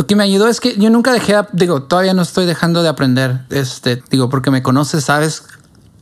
Lo 0.00 0.06
que 0.06 0.16
me 0.16 0.22
ayudó 0.22 0.48
es 0.48 0.60
que 0.60 0.78
yo 0.78 0.88
nunca 0.88 1.12
dejé, 1.12 1.34
digo, 1.52 1.82
todavía 1.82 2.14
no 2.14 2.22
estoy 2.22 2.46
dejando 2.46 2.82
de 2.82 2.88
aprender, 2.88 3.42
este, 3.50 4.02
digo, 4.08 4.30
porque 4.30 4.50
me 4.50 4.62
conoces, 4.62 5.04
sabes 5.04 5.42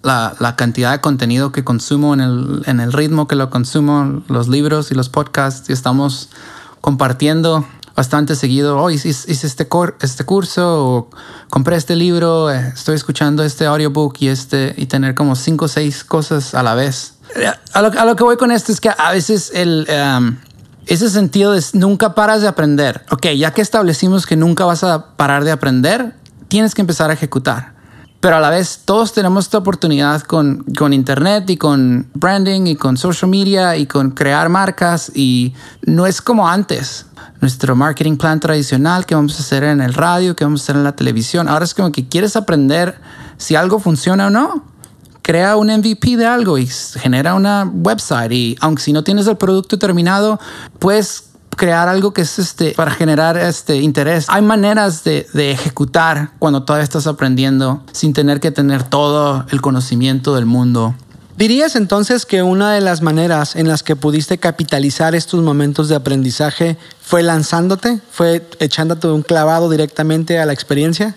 la, 0.05 0.37
la 0.38 0.55
cantidad 0.55 0.93
de 0.93 1.00
contenido 1.00 1.50
que 1.50 1.64
consumo 1.64 2.14
en 2.14 2.21
el, 2.21 2.62
en 2.67 2.78
el 2.78 2.93
ritmo 2.93 3.26
que 3.26 3.35
lo 3.35 3.50
consumo, 3.50 4.23
los 4.28 4.47
libros 4.47 4.93
y 4.93 4.95
los 4.95 5.09
podcasts, 5.09 5.69
y 5.69 5.73
estamos 5.73 6.28
compartiendo 6.81 7.67
bastante 7.97 8.37
seguido, 8.37 8.81
oh, 8.81 8.88
hice, 8.88 9.09
este, 9.09 9.69
este 10.00 10.25
curso 10.25 10.87
o 10.87 11.11
compré 11.50 11.75
este 11.75 11.97
libro, 11.97 12.52
eh, 12.52 12.71
estoy 12.73 12.95
escuchando 12.95 13.43
este 13.43 13.67
audiobook 13.67 14.19
y, 14.21 14.28
este, 14.28 14.76
y 14.76 14.87
tener 14.87 15.17
como 15.17 15.35
cinco 15.35 15.64
o 15.64 15.69
seis 15.69 16.05
cosas 16.05 16.55
a 16.55 16.62
la 16.62 16.76
vez. 16.76 17.14
A 17.73 17.83
lo, 17.83 17.88
a 18.00 18.05
lo, 18.05 18.14
que 18.14 18.23
voy 18.23 18.37
con 18.37 18.52
esto 18.52 18.71
es 18.71 18.81
que 18.81 18.90
a 18.97 19.11
veces 19.11 19.50
el, 19.52 19.88
um, 19.90 20.37
ese 20.88 21.11
sentido 21.11 21.52
de 21.52 21.62
nunca 21.75 22.14
paras 22.14 22.42
de 22.42 22.49
aprender. 22.49 23.04
Ok, 23.11 23.26
ya 23.37 23.52
que 23.52 23.62
establecimos 23.62 24.26
que 24.26 24.37
nunca 24.37 24.64
vas 24.64 24.83
a 24.85 25.16
parar 25.16 25.45
de 25.45 25.52
aprender, 25.52 26.14
tienes 26.49 26.75
que 26.75 26.80
empezar 26.80 27.11
a 27.11 27.12
ejecutar. 27.12 27.75
Pero 28.21 28.37
a 28.37 28.40
la 28.40 28.50
vez 28.50 28.80
todos 28.85 29.12
tenemos 29.12 29.45
esta 29.45 29.59
oportunidad 29.59 30.23
con, 30.23 30.64
con 30.76 30.92
internet 30.92 31.49
y 31.50 31.57
con 31.57 32.09
branding 32.14 32.66
y 32.66 32.75
con 32.75 32.97
social 32.97 33.30
media 33.30 33.76
y 33.76 33.87
con 33.87 34.11
crear 34.11 34.49
marcas 34.49 35.12
y 35.14 35.54
no 35.87 36.04
es 36.04 36.21
como 36.21 36.49
antes 36.49 37.07
nuestro 37.40 37.76
marketing 37.76 38.16
plan 38.16 38.40
tradicional 38.40 39.07
que 39.07 39.14
vamos 39.14 39.38
a 39.38 39.42
hacer 39.42 39.62
en 39.62 39.80
el 39.80 39.95
radio, 39.95 40.35
que 40.35 40.45
vamos 40.45 40.62
a 40.62 40.64
hacer 40.64 40.76
en 40.76 40.85
la 40.85 40.97
televisión. 40.97 41.49
Ahora 41.49 41.64
es 41.64 41.75
como 41.75 41.92
que 41.92 42.09
quieres 42.09 42.35
aprender 42.35 42.99
si 43.37 43.54
algo 43.54 43.78
funciona 43.78 44.26
o 44.26 44.30
no. 44.30 44.64
Crea 45.28 45.56
un 45.56 45.66
MVP 45.66 46.16
de 46.16 46.25
algo 46.25 46.56
y 46.56 46.66
genera 46.66 47.35
una 47.35 47.70
website 47.70 48.32
y 48.32 48.56
aunque 48.62 48.82
si 48.82 48.94
no 48.94 49.04
tienes 49.04 49.26
el 49.26 49.37
producto 49.37 49.78
terminado, 49.78 50.40
puedes 50.78 51.25
crear 51.54 51.87
algo 51.87 52.14
que 52.14 52.23
es 52.23 52.38
este 52.38 52.70
para 52.70 52.92
generar 52.92 53.37
este 53.37 53.76
interés. 53.76 54.25
Hay 54.30 54.40
maneras 54.40 55.04
de, 55.04 55.26
de 55.35 55.50
ejecutar 55.50 56.30
cuando 56.38 56.62
todavía 56.62 56.85
estás 56.85 57.06
aprendiendo 57.06 57.82
sin 57.92 58.14
tener 58.14 58.40
que 58.40 58.52
tener 58.52 58.85
todo 58.85 59.44
el 59.50 59.61
conocimiento 59.61 60.35
del 60.35 60.47
mundo 60.47 60.94
¿Dirías 61.38 61.76
entonces 61.76 62.26
que 62.26 62.42
una 62.42 62.73
de 62.73 62.80
las 62.80 63.00
maneras 63.00 63.54
en 63.54 63.68
las 63.68 63.85
que 63.85 63.94
pudiste 63.94 64.38
capitalizar 64.38 65.14
estos 65.14 65.40
momentos 65.40 65.88
de 65.88 65.94
aprendizaje 65.94 66.76
fue 67.00 67.23
lanzándote? 67.23 68.00
¿Fue 68.11 68.44
echándote 68.58 69.06
un 69.06 69.23
clavado 69.23 69.70
directamente 69.70 70.40
a 70.40 70.47
la 70.47 70.52
experiencia? 70.52 71.14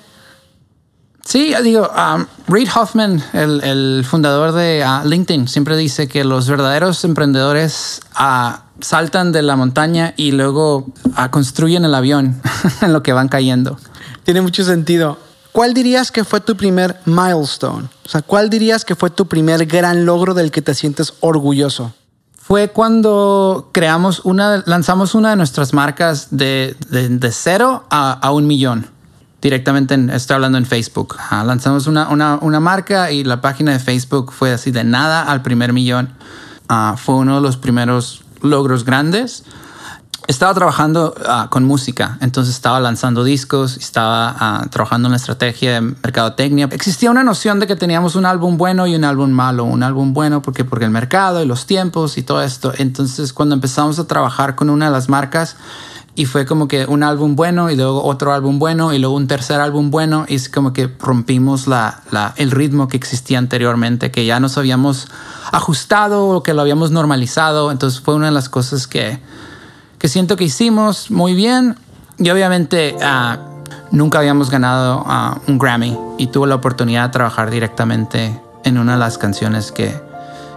Sí, 1.24 1.54
digo, 1.63 1.90
um, 1.90 2.25
Reid 2.48 2.70
Hoffman, 2.75 3.24
el, 3.34 4.06
fundador 4.10 4.54
de 4.54 4.84
uh, 4.86 5.08
LinkedIn, 5.08 5.48
siempre 5.48 5.78
dice 5.78 6.08
que 6.08 6.24
los 6.24 6.48
verdaderos 6.48 7.04
emprendedores 7.04 8.01
uh, 8.20 8.58
saltan 8.80 9.32
de 9.32 9.42
la 9.42 9.56
montaña 9.56 10.13
y 10.18 10.32
luego 10.32 10.88
uh, 11.06 11.30
construyen 11.30 11.86
el 11.86 11.94
avión 11.94 12.42
en 12.82 12.92
lo 12.94 13.04
que 13.04 13.13
van 13.13 13.28
cayendo. 13.28 13.78
Tiene 14.24 14.42
mucho 14.42 14.63
sentido. 14.63 15.18
¿Cuál 15.51 15.74
dirías 15.74 16.12
que 16.12 16.24
fue 16.24 16.40
tu 16.40 16.56
primer 16.56 17.00
milestone? 17.06 17.90
O 18.06 18.10
sea, 18.10 18.22
¿cuál 18.22 18.50
dirías 18.50 18.86
que 18.86 18.96
fue 18.96 19.10
tu 19.10 19.28
primer 19.28 19.66
gran 19.66 20.06
logro 20.06 20.34
del 20.34 20.50
que 20.50 20.62
te 20.62 20.74
sientes 20.74 21.13
orgulloso? 21.20 21.94
Fue 22.38 22.70
cuando 22.70 23.70
creamos 23.72 24.22
una, 24.24 24.63
lanzamos 24.66 25.13
una 25.13 25.32
de 25.32 25.36
nuestras 25.36 25.74
marcas 25.74 26.28
de, 26.32 26.75
de, 26.90 27.32
cero 27.32 27.86
a, 27.90 28.32
un 28.32 28.48
millón. 28.48 28.88
Directamente, 29.41 29.98
estoy 30.13 30.36
hablando 30.36 30.57
en 30.57 30.65
Facebook. 30.65 31.17
lanzamos 31.31 31.88
una, 31.88 32.10
una, 32.10 32.38
una, 32.41 32.60
marca 32.60 33.12
y 33.12 33.24
la 33.24 33.41
página 33.41 33.71
de 33.71 33.79
Facebook 33.79 34.31
fue 34.31 34.53
así 34.53 34.71
de 34.71 34.83
nada 34.83 35.24
al 35.24 35.41
primer 35.41 35.74
millón. 35.74 36.13
Ah, 36.69 36.95
fue 36.98 37.15
uno 37.15 37.36
de 37.36 37.41
los 37.41 37.57
primeros 37.57 38.24
logros 38.41 38.86
grandes 38.86 39.43
estaba 40.27 40.53
trabajando 40.53 41.13
uh, 41.17 41.50
con 41.50 41.65
música, 41.65 42.17
entonces 42.21 42.55
estaba 42.55 42.79
lanzando 42.79 43.24
discos, 43.24 43.77
estaba 43.77 44.62
uh, 44.63 44.69
trabajando 44.69 45.07
en 45.07 45.12
la 45.12 45.17
estrategia 45.17 45.74
de 45.74 45.81
mercadotecnia. 45.81 46.69
Existía 46.71 47.12
una 47.12 47.24
noción 47.24 47.60
de 47.60 47.67
que 47.67 47.75
teníamos 47.75 48.15
un 48.15 48.25
álbum 48.25 48.57
bueno 48.57 48.88
y 48.88 48.95
un 48.95 49.03
álbum 49.03 49.31
malo. 49.31 49.63
Un 49.63 49.83
álbum 49.83 50.13
bueno 50.13 50.41
porque, 50.41 50.63
porque 50.63 50.86
el 50.86 50.91
mercado 50.91 51.41
y 51.41 51.45
los 51.45 51.65
tiempos 51.65 52.17
y 52.17 52.24
todo 52.24 52.41
esto. 52.43 52.71
Entonces 52.77 53.33
cuando 53.33 53.55
empezamos 53.55 54.00
a 54.00 54.07
trabajar 54.07 54.55
con 54.55 54.69
una 54.69 54.86
de 54.86 54.91
las 54.91 55.10
marcas, 55.10 55.55
y 56.13 56.25
fue 56.25 56.46
como 56.46 56.68
que 56.68 56.86
un 56.86 57.03
álbum 57.03 57.36
bueno 57.36 57.70
y 57.70 57.75
luego 57.75 58.03
otro 58.03 58.34
álbum 58.34 58.60
bueno 58.60 58.94
y 58.94 59.00
luego 59.00 59.15
un 59.15 59.27
tercer 59.27 59.62
álbum 59.62 59.91
bueno 59.91 60.25
y 60.27 60.36
es 60.36 60.50
como 60.50 60.74
que 60.74 60.89
rompimos 61.00 61.68
la, 61.68 62.01
el 62.36 62.51
ritmo 62.51 62.88
que 62.88 62.98
existía 62.98 63.38
anteriormente, 63.38 64.12
que 64.12 64.25
ya 64.25 64.39
nos 64.39 64.58
habíamos 64.58 65.08
ajustado 65.51 66.27
o 66.27 66.44
que 66.44 66.53
lo 66.53 66.62
habíamos 66.62 66.91
normalizado. 66.91 67.72
Entonces 67.72 68.01
fue 68.01 68.15
una 68.15 68.25
de 68.25 68.34
las 68.34 68.50
cosas 68.50 68.88
que, 68.88 69.20
que 69.98 70.08
siento 70.10 70.36
que 70.36 70.44
hicimos 70.44 71.12
muy 71.12 71.34
bien. 71.34 71.77
Y 72.18 72.30
obviamente 72.30 72.96
uh, 72.98 73.38
nunca 73.91 74.20
habíamos 74.20 74.51
ganado 74.51 75.03
uh, 75.03 75.39
un 75.50 75.58
Grammy 75.58 75.98
y 76.18 76.27
tuve 76.27 76.48
la 76.48 76.56
oportunidad 76.56 77.06
de 77.06 77.13
trabajar 77.13 77.50
directamente 77.50 78.38
en 78.65 78.77
una 78.77 78.94
de 78.94 79.00
las 79.00 79.18
canciones 79.18 79.72
que, 79.72 79.98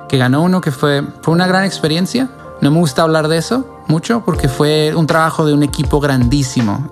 que 0.09 0.19
ganó 0.19 0.43
uno, 0.43 0.61
que 0.61 0.73
fue, 0.73 1.05
fue 1.23 1.33
una 1.33 1.47
gran 1.47 1.65
experiencia. 1.65 2.29
No 2.61 2.73
me 2.73 2.79
gusta 2.79 3.03
hablar 3.03 3.29
de 3.29 3.39
eso 3.39 3.74
mucho 3.89 4.23
porque 4.25 4.49
fue 4.49 4.95
un 4.95 5.07
trabajo 5.07 5.45
de 5.45 5.53
un 5.53 5.63
equipo 5.63 6.01
grandísimo. 6.01 6.89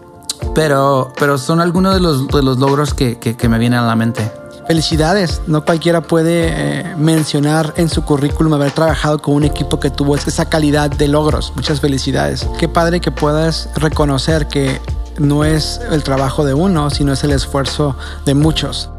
Pero, 0.54 1.12
pero 1.18 1.38
son 1.38 1.60
algunos 1.60 1.94
de 1.94 2.00
los, 2.00 2.28
de 2.28 2.42
los 2.42 2.58
logros 2.58 2.94
que, 2.94 3.18
que, 3.18 3.48
me 3.48 3.58
vienen 3.58 3.78
a 3.78 3.86
la 3.86 3.96
mente. 3.96 4.30
Felicidades, 4.66 5.40
no 5.46 5.64
cualquiera 5.64 6.02
puede 6.02 6.48
eh, 6.50 6.94
mencionar 6.96 7.74
en 7.76 7.88
su 7.88 8.02
currículum 8.02 8.52
haber 8.54 8.72
trabajado 8.72 9.20
con 9.20 9.34
un 9.34 9.44
equipo 9.44 9.80
que 9.80 9.90
tuvo 9.90 10.14
esa 10.16 10.48
calidad 10.48 10.90
de 10.90 11.08
logros. 11.08 11.52
Muchas 11.56 11.80
felicidades. 11.80 12.46
Qué 12.58 12.68
padre 12.68 13.00
que 13.00 13.10
puedas 13.10 13.68
reconocer 13.76 14.46
que 14.46 14.80
no 15.18 15.44
es 15.44 15.80
el 15.90 16.02
trabajo 16.02 16.44
de 16.44 16.54
uno, 16.54 16.90
sino 16.90 17.12
es 17.12 17.24
el 17.24 17.32
esfuerzo 17.32 17.96
de 18.24 18.34
muchos. 18.34 18.90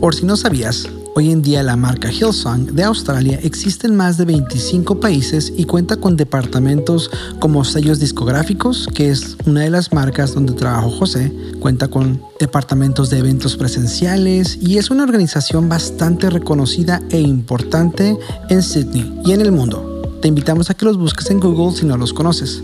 Por 0.00 0.14
si 0.14 0.26
no 0.26 0.36
sabías, 0.36 0.86
Hoy 1.16 1.30
en 1.30 1.42
día 1.42 1.62
la 1.62 1.76
marca 1.76 2.10
Hillsong 2.10 2.74
de 2.74 2.82
Australia 2.82 3.38
existe 3.40 3.86
en 3.86 3.94
más 3.94 4.16
de 4.18 4.24
25 4.24 4.98
países 4.98 5.52
y 5.56 5.64
cuenta 5.64 5.96
con 5.96 6.16
departamentos 6.16 7.08
como 7.38 7.64
sellos 7.64 8.00
discográficos, 8.00 8.88
que 8.92 9.10
es 9.10 9.36
una 9.46 9.60
de 9.60 9.70
las 9.70 9.92
marcas 9.92 10.34
donde 10.34 10.54
trabajó 10.54 10.90
José, 10.90 11.32
cuenta 11.60 11.86
con 11.86 12.20
departamentos 12.40 13.10
de 13.10 13.18
eventos 13.18 13.56
presenciales 13.56 14.58
y 14.60 14.78
es 14.78 14.90
una 14.90 15.04
organización 15.04 15.68
bastante 15.68 16.30
reconocida 16.30 17.00
e 17.10 17.20
importante 17.20 18.18
en 18.50 18.62
Sydney 18.64 19.20
y 19.24 19.30
en 19.30 19.40
el 19.40 19.52
mundo. 19.52 20.18
Te 20.20 20.26
invitamos 20.26 20.68
a 20.70 20.74
que 20.74 20.84
los 20.84 20.98
busques 20.98 21.30
en 21.30 21.38
Google 21.38 21.78
si 21.78 21.86
no 21.86 21.96
los 21.96 22.12
conoces. 22.12 22.60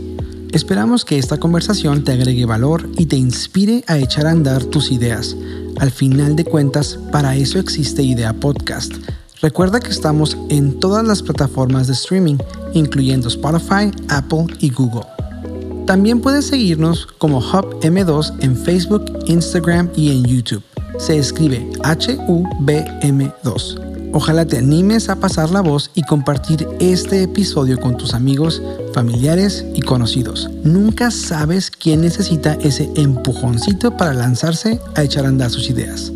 Esperamos 0.51 1.05
que 1.05 1.19
esta 1.19 1.39
conversación 1.39 2.03
te 2.03 2.11
agregue 2.11 2.47
valor 2.47 2.91
y 2.99 3.07
te 3.07 3.15
inspire 3.15 3.85
a 3.87 3.99
echar 3.99 4.27
a 4.27 4.33
andar 4.33 4.65
tus 4.65 4.91
ideas 4.91 5.37
al 5.79 5.91
final 5.91 6.37
de 6.37 6.45
cuentas, 6.45 6.99
para 7.13 7.37
eso 7.37 7.59
existe 7.59 8.03
Idea 8.03 8.33
Podcast. 8.33 8.95
Recuerda 9.43 9.81
que 9.81 9.91
estamos 9.91 10.37
en 10.51 10.79
todas 10.79 11.07
las 11.07 11.23
plataformas 11.23 11.87
de 11.87 11.95
streaming, 11.95 12.37
incluyendo 12.75 13.29
Spotify, 13.29 13.91
Apple 14.09 14.47
y 14.59 14.71
Google. 14.71 15.07
También 15.87 16.21
puedes 16.21 16.47
seguirnos 16.47 17.07
como 17.19 17.39
Hub 17.39 17.81
M2 17.81 18.43
en 18.43 18.57
Facebook, 18.57 19.05
Instagram 19.27 19.91
y 19.97 20.11
en 20.11 20.25
YouTube. 20.25 20.63
Se 20.99 21.17
escribe 21.17 21.67
H-U-B-M-2. 21.83 23.90
Ojalá 24.13 24.45
te 24.45 24.59
animes 24.59 25.09
a 25.09 25.17
pasar 25.17 25.51
la 25.51 25.61
voz 25.61 25.93
y 25.95 26.03
compartir 26.03 26.67
este 26.81 27.23
episodio 27.23 27.79
con 27.79 27.97
tus 27.97 28.13
amigos, 28.13 28.61
familiares 28.93 29.65
y 29.75 29.83
conocidos. 29.83 30.51
Nunca 30.65 31.13
sabes 31.13 31.71
quién 31.71 32.01
necesita 32.01 32.55
ese 32.55 32.91
empujoncito 32.97 33.97
para 33.97 34.13
lanzarse 34.13 34.81
a 34.97 35.05
echar 35.05 35.27
a 35.27 35.29
andar 35.29 35.51
sus 35.51 35.71
ideas. 35.71 36.11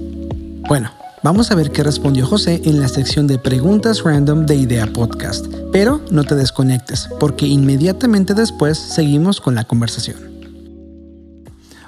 Bueno, 0.69 0.91
vamos 1.23 1.53
a 1.53 1.55
ver 1.55 1.71
qué 1.71 1.85
respondió 1.85 2.27
José 2.27 2.63
en 2.65 2.81
la 2.81 2.89
sección 2.89 3.29
de 3.29 3.39
preguntas 3.39 4.03
random 4.03 4.45
de 4.45 4.57
Idea 4.57 4.93
Podcast. 4.93 5.47
Pero 5.71 6.01
no 6.11 6.25
te 6.25 6.35
desconectes, 6.35 7.09
porque 7.21 7.47
inmediatamente 7.47 8.35
después 8.35 8.77
seguimos 8.77 9.41
con 9.41 9.55
la 9.55 9.65
conversación. 9.65 10.35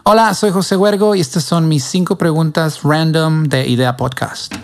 Hola, 0.04 0.32
soy 0.34 0.52
José 0.52 0.76
Huergo 0.76 1.16
y 1.16 1.20
estas 1.20 1.42
son 1.42 1.66
mis 1.66 1.82
cinco 1.82 2.16
preguntas 2.16 2.84
random 2.84 3.48
de 3.48 3.66
Idea 3.66 3.96
Podcast. 3.96 4.54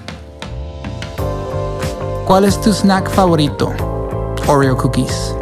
¿Cuál 2.27 2.45
es 2.45 2.61
tu 2.61 2.73
snack 2.73 3.11
favorito? 3.11 3.73
Oreo 4.47 4.77
Cookies. 4.77 5.35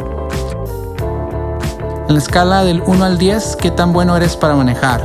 En 2.07 2.15
la 2.15 2.19
escala 2.19 2.63
del 2.63 2.81
1 2.85 3.05
al 3.05 3.17
10, 3.17 3.55
¿qué 3.57 3.71
tan 3.71 3.93
bueno 3.93 4.17
eres 4.17 4.35
para 4.35 4.55
manejar? 4.55 4.99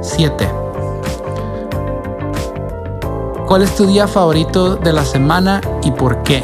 7. 0.00 0.48
¿Cuál 3.46 3.62
es 3.62 3.74
tu 3.74 3.86
día 3.86 4.06
favorito 4.06 4.76
de 4.76 4.92
la 4.92 5.04
semana 5.04 5.60
y 5.82 5.90
por 5.90 6.22
qué? 6.22 6.42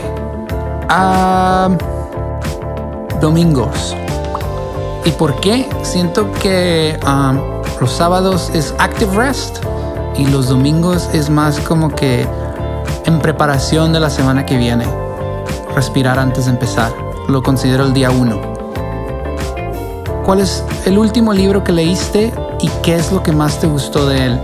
Ah, 0.88 1.70
domingos. 3.20 3.96
¿Y 5.04 5.12
por 5.12 5.38
qué? 5.40 5.68
Siento 5.82 6.30
que 6.32 6.98
um, 7.06 7.38
los 7.80 7.92
sábados 7.92 8.50
es 8.52 8.74
active 8.78 9.16
rest 9.16 9.58
y 10.16 10.26
los 10.26 10.48
domingos 10.48 11.08
es 11.12 11.30
más 11.30 11.60
como 11.60 11.88
que 11.88 12.26
en 13.04 13.18
preparación 13.18 13.92
de 13.92 14.00
la 14.00 14.11
semana 14.11 14.45
que 14.45 14.57
viene. 14.57 14.87
Respirar 15.75 16.18
antes 16.18 16.47
de 16.47 16.52
empezar. 16.52 16.92
Lo 17.28 17.42
considero 17.42 17.85
el 17.85 17.92
día 17.92 18.11
uno. 18.11 18.40
¿Cuál 20.25 20.40
es 20.40 20.62
el 20.85 20.99
último 20.99 21.33
libro 21.33 21.64
que 21.64 21.73
leíste 21.73 22.33
y 22.61 22.68
qué 22.83 22.97
es 22.97 23.12
lo 23.12 23.23
que 23.23 23.33
más 23.33 23.59
te 23.59 23.66
gustó 23.66 24.07
de 24.07 24.26
él? 24.26 24.40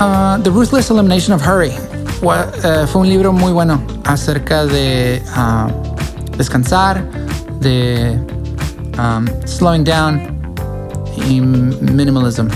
Uh, 0.00 0.42
The 0.42 0.50
Ruthless 0.50 0.90
Elimination 0.90 1.34
of 1.34 1.46
Hurry. 1.46 1.72
Uh, 2.22 2.86
fue 2.86 3.02
un 3.02 3.08
libro 3.08 3.32
muy 3.32 3.52
bueno 3.52 3.80
acerca 4.04 4.64
de 4.64 5.22
uh, 5.36 5.70
descansar, 6.36 7.04
de 7.60 8.18
um, 8.98 9.26
slowing 9.46 9.84
down 9.84 10.20
y 11.28 11.40
minimalism. 11.40 12.48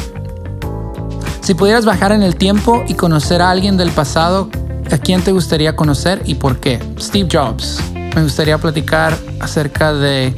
Si 1.40 1.54
pudieras 1.54 1.84
bajar 1.84 2.12
en 2.12 2.22
el 2.22 2.36
tiempo 2.36 2.82
y 2.88 2.94
conocer 2.94 3.40
a 3.40 3.50
alguien 3.50 3.76
del 3.76 3.90
pasado, 3.90 4.48
¿a 4.90 4.98
quién 4.98 5.22
te 5.22 5.32
gustaría 5.32 5.76
conocer 5.76 6.22
y 6.24 6.34
por 6.34 6.60
qué? 6.60 6.80
Steve 6.98 7.28
Jobs. 7.30 7.80
Me 8.14 8.22
gustaría 8.22 8.58
platicar 8.58 9.16
acerca 9.40 9.92
de 9.92 10.34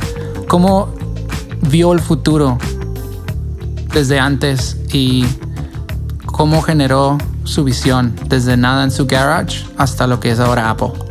cómo 0.48 0.94
vio 1.62 1.92
el 1.92 2.00
futuro 2.00 2.58
desde 3.92 4.18
antes 4.18 4.76
y 4.92 5.24
cómo 6.26 6.62
generó 6.62 7.18
su 7.44 7.64
visión 7.64 8.14
desde 8.26 8.56
nada 8.56 8.84
en 8.84 8.90
su 8.90 9.06
garage 9.06 9.66
hasta 9.76 10.06
lo 10.06 10.20
que 10.20 10.30
es 10.30 10.40
ahora 10.40 10.70
Apple. 10.70 11.09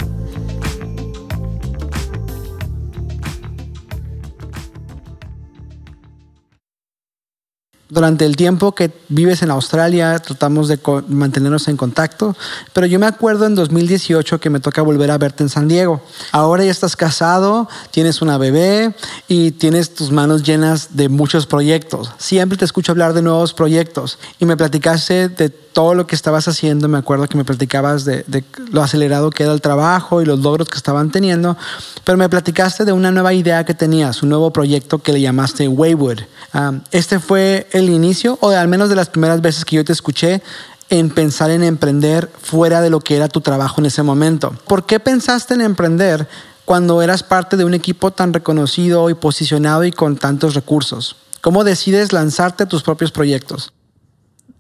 Durante 8.00 8.24
el 8.24 8.38
tiempo 8.38 8.74
que 8.74 8.92
vives 9.10 9.42
en 9.42 9.52
Australia 9.52 10.18
tratamos 10.20 10.70
de 10.70 10.80
mantenernos 11.10 11.68
en 11.68 11.76
contacto, 11.76 12.34
pero 12.72 12.88
yo 12.88 12.98
me 12.98 13.06
acuerdo 13.06 13.46
en 13.46 13.56
2018 13.56 14.40
que 14.40 14.50
me 14.50 14.62
toca 14.62 14.82
volver 14.82 15.12
a 15.12 15.18
verte 15.18 15.44
en 15.44 15.50
San 15.50 15.68
Diego. 15.68 16.02
Ahora 16.32 16.64
ya 16.64 16.72
estás 16.72 16.96
casado, 16.96 17.68
tienes 17.92 18.22
una 18.22 18.38
bebé 18.38 18.96
y 19.28 19.52
tienes 19.52 19.94
tus 19.94 20.12
manos 20.12 20.44
llenas 20.44 20.96
de 20.96 21.10
muchos 21.10 21.46
proyectos. 21.46 22.14
Siempre 22.18 22.58
te 22.58 22.64
escucho 22.64 22.94
hablar 22.94 23.12
de 23.12 23.22
nuevos 23.22 23.54
proyectos 23.54 24.18
y 24.40 24.46
me 24.46 24.56
platicaste 24.56 25.28
de 25.28 25.50
todo 25.80 25.94
lo 25.94 26.08
que 26.08 26.16
estabas 26.16 26.46
haciendo. 26.50 26.90
Me 26.90 26.98
acuerdo 26.98 27.26
que 27.30 27.38
me 27.38 27.46
platicabas 27.46 28.04
de, 28.04 28.26
lo 28.70 28.84
acelerado 28.84 29.30
que 29.30 29.44
era 29.44 29.54
el 29.54 29.62
trabajo 29.62 30.22
y 30.22 30.26
los 30.26 30.40
logros 30.40 30.68
que 30.68 30.76
estaban 30.76 31.10
teniendo, 31.10 31.56
pero 32.04 32.18
me 32.18 32.28
platicaste 32.28 32.84
de 32.84 32.92
una 32.92 33.12
nueva 33.12 33.32
idea 33.32 33.64
que 33.64 33.74
tenías, 33.74 34.22
un 34.22 34.28
nuevo 34.28 34.52
proyecto 34.52 35.00
que 35.00 35.14
le 35.14 35.22
llamaste 35.22 35.70
Waywood. 35.70 36.20
Ah, 36.52 36.74
este 36.92 37.20
fue 37.20 37.70
el 37.72 37.90
inicio, 37.90 38.38
o 38.42 38.50
al 38.50 38.68
menos 38.68 38.90
de 38.90 38.96
las 38.96 39.08
primeras 39.08 39.40
veces 39.40 39.64
que 39.64 39.78
yo 39.78 39.86
te 39.86 39.94
escuché, 39.94 40.44
en 40.90 41.12
pensar 41.12 41.50
en 41.50 41.64
emprender 41.64 42.30
fuera 42.42 42.82
de 42.82 42.90
lo 42.90 43.00
que 43.00 43.16
era 43.16 43.30
tu 43.30 43.40
trabajo 43.40 43.80
en 43.80 43.86
ese 43.86 44.04
momento. 44.04 44.52
¿Por 44.68 44.86
qué 44.86 45.00
pensaste 45.00 45.54
en 45.54 45.62
emprender 45.62 46.28
cuando 46.66 47.02
eras 47.02 47.24
parte 47.24 47.56
de 47.56 47.64
un 47.64 47.74
equipo 47.74 48.12
tan 48.12 48.34
reconocido 48.34 49.10
y 49.10 49.14
posicionado 49.14 49.86
y 49.86 49.94
con 49.94 50.18
tantos 50.18 50.56
recursos? 50.56 51.16
¿Cómo 51.40 51.64
decides 51.64 52.12
lanzarte 52.12 52.66
tus 52.66 52.84
propios 52.84 53.14
proyectos? 53.14 53.72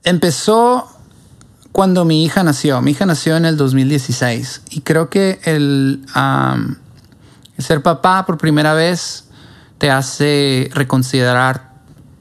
Empezó 0.06 0.96
cuando 1.72 2.06
mi 2.06 2.24
hija 2.24 2.44
nació. 2.44 2.82
Mi 2.82 2.92
hija 2.92 3.06
nació 3.06 3.38
en 3.38 3.46
el 3.46 3.58
2016 3.58 4.64
y 4.72 4.82
creo 4.82 5.10
que 5.10 5.40
el, 5.44 6.06
el 7.58 7.64
ser 7.64 7.82
papá 7.82 8.26
por 8.26 8.38
primera 8.38 8.74
vez 8.74 9.26
te 9.78 9.90
hace 9.92 10.70
reconsiderar 10.74 11.70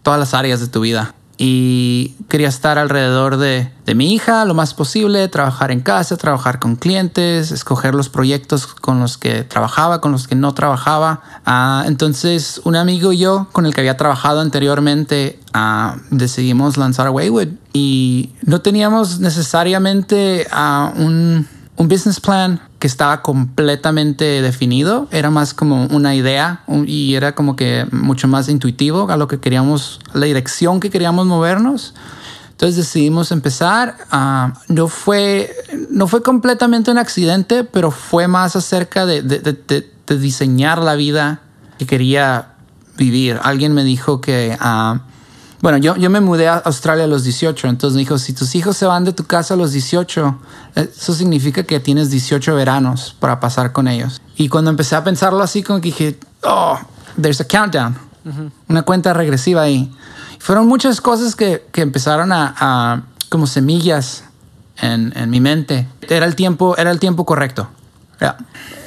todas 0.02 0.20
las 0.20 0.34
áreas 0.34 0.60
de 0.60 0.68
tu 0.68 0.80
vida. 0.80 1.14
Y 1.40 2.16
quería 2.28 2.48
estar 2.48 2.78
alrededor 2.78 3.36
de, 3.36 3.70
de, 3.86 3.94
mi 3.94 4.12
hija 4.12 4.44
lo 4.44 4.54
más 4.54 4.74
posible, 4.74 5.28
trabajar 5.28 5.70
en 5.70 5.80
casa, 5.80 6.16
trabajar 6.16 6.58
con 6.58 6.74
clientes, 6.74 7.52
escoger 7.52 7.94
los 7.94 8.08
proyectos 8.08 8.66
con 8.66 8.98
los 8.98 9.18
que 9.18 9.44
trabajaba, 9.44 10.00
con 10.00 10.10
los 10.10 10.26
que 10.26 10.34
no 10.34 10.52
trabajaba. 10.52 11.20
Ah, 11.46 11.84
entonces, 11.86 12.60
un 12.64 12.74
amigo 12.74 13.12
y 13.12 13.18
yo, 13.18 13.46
con 13.52 13.66
el 13.66 13.74
que 13.74 13.82
había 13.82 13.96
trabajado 13.96 14.40
anteriormente, 14.40 15.38
ah, 15.54 15.96
decidimos 16.10 16.76
lanzar 16.76 17.10
Waywood 17.10 17.48
y 17.72 18.32
no 18.42 18.60
teníamos 18.60 19.20
necesariamente 19.20 20.46
uh, 20.52 21.00
un 21.00 21.46
un 21.78 21.88
business 21.88 22.20
plan 22.20 22.60
que 22.78 22.86
estaba 22.86 23.22
completamente 23.22 24.24
definido, 24.40 25.08
era 25.10 25.30
más 25.30 25.52
como 25.52 25.86
una 25.86 26.14
idea 26.14 26.62
y 26.86 27.14
era 27.14 27.34
como 27.34 27.56
que 27.56 27.86
mucho 27.90 28.28
más 28.28 28.48
intuitivo 28.48 29.10
a 29.10 29.16
lo 29.16 29.26
que 29.26 29.40
queríamos, 29.40 30.00
la 30.12 30.26
dirección 30.26 30.78
que 30.78 30.90
queríamos 30.90 31.26
movernos. 31.26 31.94
Entonces 32.50 32.76
decidimos 32.76 33.30
empezar. 33.30 33.96
Ah, 34.10 34.54
no, 34.68 34.88
fue, 34.88 35.54
no 35.90 36.08
fue 36.08 36.22
completamente 36.22 36.90
un 36.90 36.98
accidente, 36.98 37.64
pero 37.64 37.90
fue 37.90 38.26
más 38.26 38.56
acerca 38.56 39.06
de, 39.06 39.22
de, 39.22 40.18
diseñar 40.18 40.78
la 40.78 40.94
vida 40.94 41.40
que 41.78 41.86
quería 41.86 42.54
vivir. 42.96 43.38
Alguien 43.42 43.74
me 43.74 43.84
dijo 43.84 44.20
que 44.20 44.56
uh, 44.60 44.98
bueno, 45.60 45.78
yo, 45.78 45.96
yo 45.96 46.08
me 46.08 46.20
mudé 46.20 46.48
a 46.48 46.56
Australia 46.58 47.04
a 47.04 47.06
los 47.08 47.24
18, 47.24 47.66
entonces 47.66 47.94
me 47.94 48.00
dijo, 48.00 48.18
si 48.18 48.32
tus 48.32 48.54
hijos 48.54 48.76
se 48.76 48.86
van 48.86 49.04
de 49.04 49.12
tu 49.12 49.24
casa 49.24 49.54
a 49.54 49.56
los 49.56 49.72
18, 49.72 50.38
eso 50.76 51.14
significa 51.14 51.64
que 51.64 51.80
tienes 51.80 52.10
18 52.10 52.54
veranos 52.54 53.16
para 53.18 53.40
pasar 53.40 53.72
con 53.72 53.88
ellos. 53.88 54.20
Y 54.36 54.48
cuando 54.48 54.70
empecé 54.70 54.94
a 54.94 55.02
pensarlo 55.02 55.42
así, 55.42 55.62
como 55.62 55.80
que 55.80 55.88
dije, 55.88 56.20
oh, 56.44 56.78
there's 57.20 57.40
a 57.40 57.44
countdown, 57.44 57.96
una 58.68 58.82
cuenta 58.82 59.12
regresiva 59.12 59.62
ahí. 59.62 59.92
fueron 60.38 60.68
muchas 60.68 61.00
cosas 61.00 61.34
que, 61.34 61.66
que 61.72 61.82
empezaron 61.82 62.30
a, 62.30 62.54
a, 62.58 63.02
como 63.28 63.46
semillas 63.48 64.24
en, 64.76 65.12
en, 65.16 65.28
mi 65.28 65.40
mente. 65.40 65.88
Era 66.08 66.26
el 66.26 66.36
tiempo, 66.36 66.76
era 66.76 66.92
el 66.92 67.00
tiempo 67.00 67.24
correcto. 67.24 67.68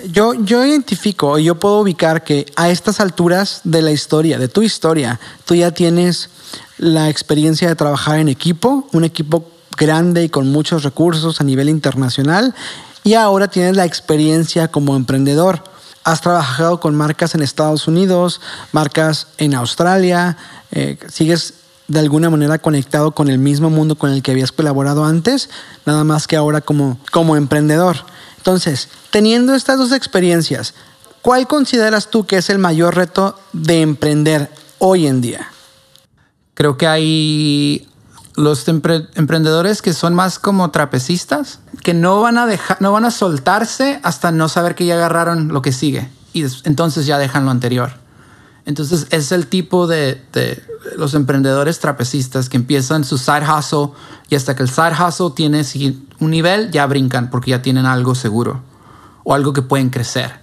Yo, 0.09 0.33
yo 0.33 0.65
identifico, 0.65 1.37
yo 1.37 1.59
puedo 1.59 1.79
ubicar 1.79 2.23
que 2.23 2.45
a 2.55 2.69
estas 2.69 2.99
alturas 2.99 3.61
de 3.63 3.81
la 3.81 3.91
historia, 3.91 4.37
de 4.39 4.47
tu 4.47 4.61
historia, 4.61 5.19
tú 5.45 5.55
ya 5.55 5.71
tienes 5.71 6.29
la 6.81 7.09
experiencia 7.09 7.67
de 7.67 7.75
trabajar 7.75 8.17
en 8.17 8.27
equipo, 8.27 8.87
un 8.91 9.03
equipo 9.03 9.45
grande 9.77 10.23
y 10.23 10.29
con 10.29 10.51
muchos 10.51 10.81
recursos 10.81 11.39
a 11.39 11.43
nivel 11.43 11.69
internacional, 11.69 12.55
y 13.03 13.13
ahora 13.13 13.49
tienes 13.49 13.75
la 13.75 13.85
experiencia 13.85 14.69
como 14.69 14.95
emprendedor. 14.95 15.63
Has 16.03 16.21
trabajado 16.21 16.79
con 16.79 16.95
marcas 16.95 17.35
en 17.35 17.43
Estados 17.43 17.87
Unidos, 17.87 18.41
marcas 18.71 19.27
en 19.37 19.53
Australia, 19.53 20.37
eh, 20.71 20.97
sigues 21.07 21.53
de 21.87 21.99
alguna 21.99 22.31
manera 22.31 22.57
conectado 22.57 23.11
con 23.11 23.29
el 23.29 23.37
mismo 23.37 23.69
mundo 23.69 23.95
con 23.95 24.09
el 24.09 24.23
que 24.23 24.31
habías 24.31 24.51
colaborado 24.51 25.05
antes, 25.05 25.51
nada 25.85 26.03
más 26.03 26.25
que 26.25 26.35
ahora 26.35 26.61
como, 26.61 26.97
como 27.11 27.35
emprendedor. 27.35 27.97
Entonces, 28.37 28.89
teniendo 29.11 29.53
estas 29.53 29.77
dos 29.77 29.91
experiencias, 29.91 30.73
¿cuál 31.21 31.47
consideras 31.47 32.09
tú 32.09 32.25
que 32.25 32.37
es 32.37 32.49
el 32.49 32.57
mayor 32.57 32.95
reto 32.95 33.37
de 33.53 33.81
emprender 33.81 34.49
hoy 34.79 35.05
en 35.05 35.21
día? 35.21 35.51
Creo 36.61 36.77
que 36.77 36.85
hay 36.85 37.87
los 38.35 38.67
emprendedores 38.67 39.81
que 39.81 39.93
son 39.93 40.13
más 40.13 40.37
como 40.37 40.69
trapecistas, 40.69 41.57
que 41.81 41.95
no 41.95 42.21
van 42.21 42.37
a 42.37 42.45
dejar, 42.45 42.79
no 42.83 42.91
van 42.91 43.03
a 43.03 43.09
soltarse 43.09 43.99
hasta 44.03 44.31
no 44.31 44.47
saber 44.47 44.75
que 44.75 44.85
ya 44.85 44.93
agarraron 44.93 45.47
lo 45.47 45.63
que 45.63 45.71
sigue 45.71 46.07
y 46.33 46.45
entonces 46.65 47.07
ya 47.07 47.17
dejan 47.17 47.45
lo 47.45 47.49
anterior. 47.49 47.93
Entonces 48.67 49.07
es 49.09 49.31
el 49.31 49.47
tipo 49.47 49.87
de, 49.87 50.23
de, 50.33 50.63
los 50.97 51.15
emprendedores 51.15 51.79
trapecistas 51.79 52.47
que 52.47 52.57
empiezan 52.57 53.05
su 53.05 53.17
side 53.17 53.51
hustle 53.51 53.93
y 54.29 54.35
hasta 54.35 54.55
que 54.55 54.61
el 54.61 54.69
side 54.69 54.93
hustle 54.93 55.31
tiene 55.35 55.65
un 56.19 56.29
nivel 56.29 56.69
ya 56.69 56.85
brincan 56.85 57.31
porque 57.31 57.49
ya 57.49 57.63
tienen 57.63 57.87
algo 57.87 58.13
seguro 58.13 58.61
o 59.23 59.33
algo 59.33 59.51
que 59.51 59.63
pueden 59.63 59.89
crecer. 59.89 60.39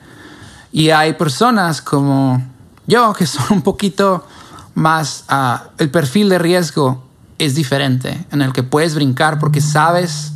Y 0.72 0.90
hay 0.90 1.12
personas 1.12 1.80
como 1.80 2.44
yo 2.88 3.12
que 3.12 3.24
son 3.24 3.44
un 3.50 3.62
poquito 3.62 4.24
más, 4.78 5.24
uh, 5.30 5.68
el 5.78 5.90
perfil 5.90 6.28
de 6.28 6.38
riesgo 6.38 7.04
es 7.38 7.54
diferente 7.54 8.26
en 8.30 8.42
el 8.42 8.52
que 8.52 8.62
puedes 8.62 8.94
brincar 8.94 9.38
porque 9.38 9.60
sabes 9.60 10.32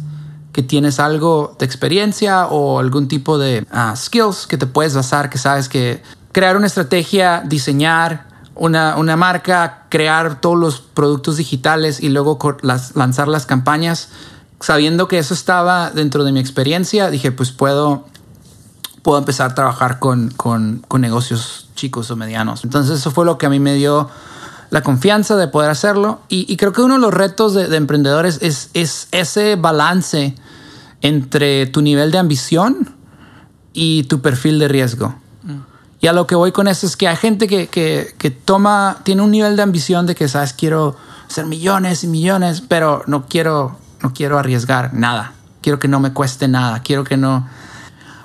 que 0.52 0.62
tienes 0.62 1.00
algo 1.00 1.56
de 1.58 1.64
experiencia 1.64 2.46
o 2.46 2.78
algún 2.78 3.08
tipo 3.08 3.38
de 3.38 3.66
uh, 3.72 3.96
skills 3.96 4.46
que 4.46 4.58
te 4.58 4.66
puedes 4.66 4.94
basar, 4.94 5.30
que 5.30 5.38
sabes 5.38 5.68
que 5.68 6.02
crear 6.32 6.56
una 6.56 6.66
estrategia, 6.66 7.42
diseñar 7.46 8.26
una, 8.54 8.96
una 8.96 9.16
marca, 9.16 9.86
crear 9.88 10.40
todos 10.40 10.58
los 10.58 10.80
productos 10.80 11.36
digitales 11.36 12.00
y 12.00 12.08
luego 12.08 12.38
lanzar 12.94 13.28
las 13.28 13.46
campañas, 13.46 14.10
sabiendo 14.60 15.08
que 15.08 15.18
eso 15.18 15.34
estaba 15.34 15.90
dentro 15.90 16.24
de 16.24 16.32
mi 16.32 16.40
experiencia, 16.40 17.10
dije, 17.10 17.32
pues 17.32 17.50
puedo, 17.50 18.06
puedo 19.02 19.18
empezar 19.18 19.52
a 19.52 19.54
trabajar 19.54 19.98
con, 20.00 20.30
con, 20.30 20.84
con 20.86 21.00
negocios 21.00 21.68
chicos 21.74 22.10
o 22.10 22.16
medianos. 22.16 22.64
Entonces 22.64 22.98
eso 22.98 23.10
fue 23.10 23.24
lo 23.24 23.38
que 23.38 23.46
a 23.46 23.50
mí 23.50 23.58
me 23.58 23.74
dio 23.74 24.10
la 24.72 24.82
confianza 24.82 25.36
de 25.36 25.48
poder 25.48 25.68
hacerlo. 25.70 26.22
Y, 26.30 26.56
creo 26.56 26.72
que 26.72 26.80
uno 26.80 26.94
de 26.94 27.00
los 27.00 27.12
retos 27.12 27.52
de, 27.52 27.76
emprendedores 27.76 28.38
es, 28.40 28.70
es, 28.72 29.06
ese 29.12 29.56
balance 29.56 30.34
entre 31.02 31.66
tu 31.66 31.82
nivel 31.82 32.10
de 32.10 32.16
ambición 32.16 32.96
y 33.74 34.04
tu 34.04 34.22
perfil 34.22 34.58
de 34.58 34.68
riesgo. 34.68 35.14
Y 36.00 36.06
a 36.06 36.14
lo 36.14 36.26
que 36.26 36.34
voy 36.34 36.52
con 36.52 36.68
eso 36.68 36.86
es 36.86 36.96
que 36.96 37.06
hay 37.06 37.16
gente 37.16 37.46
que 37.46 38.40
toma, 38.46 38.96
tiene 39.02 39.20
un 39.20 39.30
nivel 39.30 39.56
de 39.56 39.62
ambición 39.62 40.06
de 40.06 40.14
que, 40.14 40.26
sabes, 40.26 40.54
quiero 40.54 40.96
hacer 41.28 41.44
millones 41.44 42.02
y 42.02 42.06
millones, 42.06 42.62
pero 42.66 43.02
no 43.06 43.26
quiero, 43.26 43.76
no 44.02 44.14
quiero 44.14 44.38
arriesgar 44.38 44.94
nada. 44.94 45.34
Quiero 45.60 45.78
que 45.78 45.86
no 45.86 46.00
me 46.00 46.14
cueste 46.14 46.48
nada. 46.48 46.80
Quiero 46.80 47.04
que 47.04 47.18
no. 47.18 47.46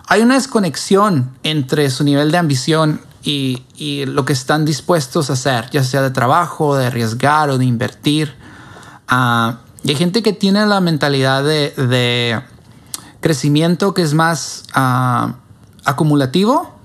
Hay 0.08 0.22
una 0.22 0.36
desconexión 0.36 1.30
entre 1.44 1.90
su 1.90 2.06
nivel 2.06 2.32
de 2.32 2.38
ambición 2.38 3.02
y, 3.24 4.06
lo 4.06 4.26
que 4.26 4.34
están 4.34 4.66
dispuestos 4.66 5.30
a 5.30 5.34
hacer, 5.34 5.70
ya 5.72 5.84
sea 5.84 6.02
de 6.02 6.12
trabajo, 6.12 6.76
de 6.76 6.88
arriesgar 6.88 7.50
o 7.50 7.58
de 7.58 7.66
invertir. 7.66 8.34
Ah, 9.08 9.60
y 9.84 9.90
hay 9.90 9.96
gente 9.96 10.24
que 10.24 10.34
tiene 10.34 10.66
la 10.66 10.82
mentalidad 10.82 11.44
de, 11.44 11.72
de 11.76 12.42
crecimiento 13.20 13.94
que 13.94 14.02
es 14.02 14.14
más 14.14 14.64
ah, 14.74 15.36
acumulativo 15.86 16.76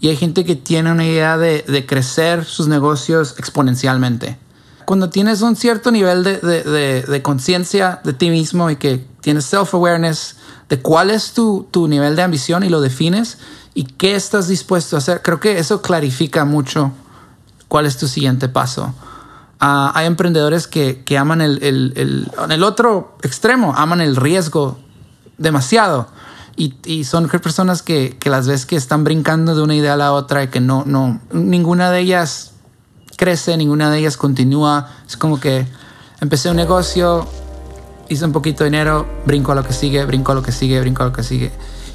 y 0.00 0.08
hay 0.08 0.16
gente 0.16 0.44
que 0.44 0.56
tiene 0.56 0.92
una 0.92 1.04
idea 1.04 1.38
de, 1.38 1.64
de 1.66 1.86
crecer 1.86 2.44
sus 2.44 2.68
negocios 2.68 3.36
exponencialmente. 3.38 4.38
Cuando 4.84 5.08
tienes 5.08 5.40
un 5.40 5.56
cierto 5.56 5.90
nivel 5.90 6.22
de, 6.24 6.40
de 6.40 7.22
conciencia 7.22 8.00
de 8.04 8.12
ti 8.12 8.28
mismo 8.28 8.68
y 8.68 8.76
que 8.76 9.06
tienes 9.22 9.50
self-awareness 9.50 10.36
de 10.68 10.80
cuál 10.80 11.10
es 11.10 11.32
tu, 11.32 11.66
tu 11.70 11.88
nivel 11.88 12.16
de 12.16 12.22
ambición 12.22 12.62
y 12.62 12.68
lo 12.68 12.80
defines 12.80 13.38
y 13.74 13.84
qué 13.84 14.14
estás 14.14 14.48
dispuesto 14.48 14.96
a 14.96 14.98
hacer, 14.98 15.22
creo 15.22 15.40
que 15.40 15.58
eso 15.58 15.82
clarifica 15.82 16.44
mucho 16.44 16.92
cuál 17.68 17.86
es 17.86 17.96
tu 17.96 18.06
siguiente 18.06 18.48
paso. 18.48 18.94
Uh, 19.60 19.90
hay 19.94 20.06
emprendedores 20.06 20.66
que, 20.66 21.02
que 21.04 21.16
aman 21.18 21.40
el, 21.40 21.62
el, 21.62 21.92
el, 21.96 22.30
en 22.44 22.52
el 22.52 22.62
otro 22.62 23.16
extremo, 23.22 23.74
aman 23.76 24.00
el 24.00 24.16
riesgo 24.16 24.78
demasiado. 25.38 26.08
Y, 26.56 26.74
y 26.84 27.04
son 27.04 27.28
personas 27.28 27.82
que, 27.82 28.16
que, 28.20 28.30
las 28.30 28.46
ves 28.46 28.64
que 28.64 28.76
están 28.76 29.02
brincando 29.02 29.56
de 29.56 29.62
una 29.62 29.74
idea 29.74 29.94
a 29.94 29.96
la 29.96 30.12
otra 30.12 30.44
y 30.44 30.48
que 30.48 30.60
no, 30.60 30.84
no, 30.86 31.20
ninguna 31.32 31.90
de 31.90 32.00
ellas 32.00 32.52
crece, 33.16 33.56
ninguna 33.56 33.90
de 33.90 33.98
ellas 33.98 34.16
continúa. 34.16 34.88
Es 35.06 35.16
como 35.16 35.40
que 35.40 35.66
empecé 36.20 36.50
un 36.50 36.56
negocio, 36.56 37.26
hice 38.08 38.24
un 38.24 38.32
poquito 38.32 38.64
de 38.64 38.70
dinero, 38.70 39.06
brinco 39.26 39.52
a 39.52 39.54
lo 39.54 39.62
que 39.62 39.72
sigue, 39.72 40.04
brinco 40.04 40.32
a 40.32 40.34
lo 40.34 40.42
que 40.42 40.52
sigue, 40.52 40.80
brinco 40.80 41.02
a 41.02 41.06
lo 41.06 41.12
que 41.12 41.22
sigue. 41.22 41.52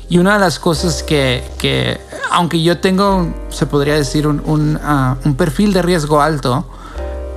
Y 0.10 0.18
una 0.18 0.34
de 0.34 0.40
las 0.40 0.58
cosas 0.58 1.04
que, 1.04 1.44
que 1.58 2.00
aunque 2.32 2.62
yo 2.62 2.80
tengo, 2.80 3.28
se 3.50 3.66
podría 3.66 3.96
decir, 3.96 4.28
un, 4.28 4.42
un, 4.46 4.76
uh, 4.76 5.16
un 5.24 5.36
perfil 5.36 5.72
de 5.72 5.82
riesgo 5.82 6.22
alto, 6.22 6.66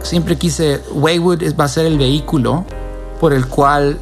siempre 0.03 0.37
quise, 0.37 0.81
Waywood 0.93 1.43
va 1.59 1.65
a 1.65 1.69
ser 1.69 1.87
el 1.87 1.99
vehículo 1.99 2.65
por 3.21 3.33
el 3.33 3.47
cual 3.47 3.99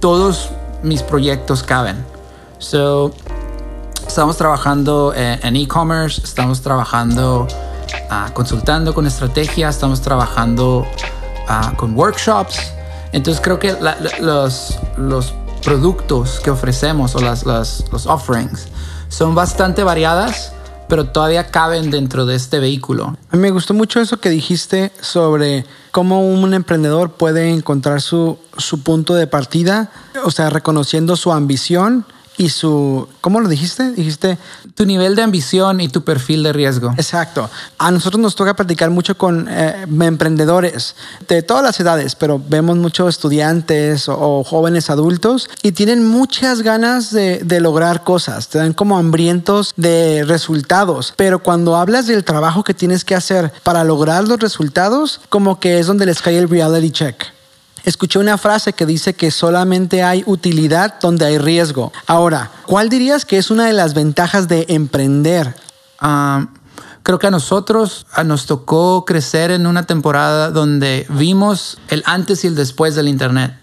todos 0.00 0.50
mis 0.82 1.02
proyectos 1.02 1.62
caben. 1.62 2.04
So, 2.58 3.12
estamos 4.06 4.36
trabajando 4.36 5.12
en 5.14 5.56
e-commerce, 5.56 6.20
estamos 6.22 6.60
trabajando 6.60 7.46
uh, 8.10 8.32
consultando 8.32 8.92
con 8.92 9.06
estrategia, 9.06 9.68
estamos 9.68 10.00
trabajando 10.00 10.86
uh, 11.48 11.76
con 11.76 11.96
workshops. 11.96 12.72
Entonces 13.12 13.40
creo 13.42 13.58
que 13.58 13.74
los, 14.20 14.78
los 14.96 15.34
productos 15.64 16.40
que 16.40 16.50
ofrecemos 16.50 17.14
o 17.14 17.20
las, 17.20 17.46
las, 17.46 17.84
los 17.90 18.06
offerings 18.06 18.68
son 19.08 19.34
bastante 19.34 19.82
variadas 19.82 20.52
pero 20.88 21.04
todavía 21.10 21.50
caben 21.50 21.90
dentro 21.90 22.26
de 22.26 22.34
este 22.34 22.58
vehículo. 22.58 23.16
Me 23.30 23.50
gustó 23.50 23.74
mucho 23.74 24.00
eso 24.00 24.18
que 24.18 24.30
dijiste 24.30 24.90
sobre 25.00 25.66
cómo 25.90 26.26
un 26.26 26.54
emprendedor 26.54 27.12
puede 27.12 27.50
encontrar 27.50 28.00
su, 28.00 28.38
su 28.56 28.82
punto 28.82 29.14
de 29.14 29.26
partida, 29.26 29.90
o 30.24 30.30
sea, 30.30 30.50
reconociendo 30.50 31.14
su 31.16 31.30
ambición 31.30 32.06
y 32.38 32.48
su, 32.50 33.08
¿cómo 33.20 33.40
lo 33.40 33.48
dijiste? 33.48 33.90
Dijiste 33.92 34.38
tu 34.74 34.86
nivel 34.86 35.16
de 35.16 35.22
ambición 35.22 35.80
y 35.80 35.88
tu 35.88 36.04
perfil 36.04 36.44
de 36.44 36.52
riesgo. 36.52 36.92
Exacto. 36.96 37.50
A 37.78 37.90
nosotros 37.90 38.20
nos 38.20 38.36
toca 38.36 38.54
platicar 38.54 38.90
mucho 38.90 39.18
con 39.18 39.48
eh, 39.50 39.86
emprendedores 40.00 40.94
de 41.28 41.42
todas 41.42 41.64
las 41.64 41.78
edades, 41.80 42.14
pero 42.14 42.40
vemos 42.48 42.76
muchos 42.76 43.08
estudiantes 43.08 44.08
o, 44.08 44.44
jóvenes 44.44 44.88
adultos 44.88 45.50
y 45.62 45.72
tienen 45.72 46.06
muchas 46.06 46.62
ganas 46.62 47.10
de, 47.10 47.40
de 47.40 47.60
lograr 47.60 48.04
cosas, 48.04 48.48
te 48.48 48.58
dan 48.58 48.72
como 48.72 48.96
hambrientos 48.96 49.74
de 49.76 50.24
resultados, 50.24 51.12
pero 51.16 51.40
cuando 51.40 51.74
hablas 51.76 52.06
del 52.06 52.24
trabajo 52.24 52.62
que 52.62 52.72
tienes 52.72 53.04
que 53.04 53.16
hacer 53.16 53.52
para 53.64 53.82
lograr 53.82 54.28
los 54.28 54.38
resultados, 54.38 55.20
como 55.28 55.58
que 55.58 55.80
es 55.80 55.86
donde 55.88 56.06
les 56.06 56.22
cae 56.22 56.38
el 56.38 56.48
reality 56.48 56.90
check 56.92 57.37
escuché 57.88 58.18
una 58.18 58.36
frase 58.36 58.74
que 58.74 58.84
dice 58.84 59.14
que 59.14 59.30
solamente 59.30 60.02
hay 60.02 60.22
utilidad 60.26 61.00
donde 61.00 61.24
hay 61.24 61.38
riesgo. 61.38 61.92
Ahora, 62.06 62.50
¿cuál 62.66 62.88
dirías 62.88 63.24
que 63.24 63.38
es 63.38 63.50
una 63.50 63.66
de 63.66 63.72
las 63.72 63.94
ventajas 63.94 64.46
de 64.46 64.66
emprender? 64.68 65.54
Uh, 66.02 66.46
creo 67.02 67.18
que 67.18 67.26
a 67.26 67.30
nosotros 67.30 68.06
nos 68.26 68.44
tocó 68.46 69.04
crecer 69.06 69.50
en 69.50 69.66
una 69.66 69.86
temporada 69.86 70.50
donde 70.50 71.06
vimos 71.08 71.78
el 71.88 72.02
antes 72.04 72.44
y 72.44 72.48
el 72.48 72.54
después 72.54 72.94
del 72.94 73.08
Internet. 73.08 73.54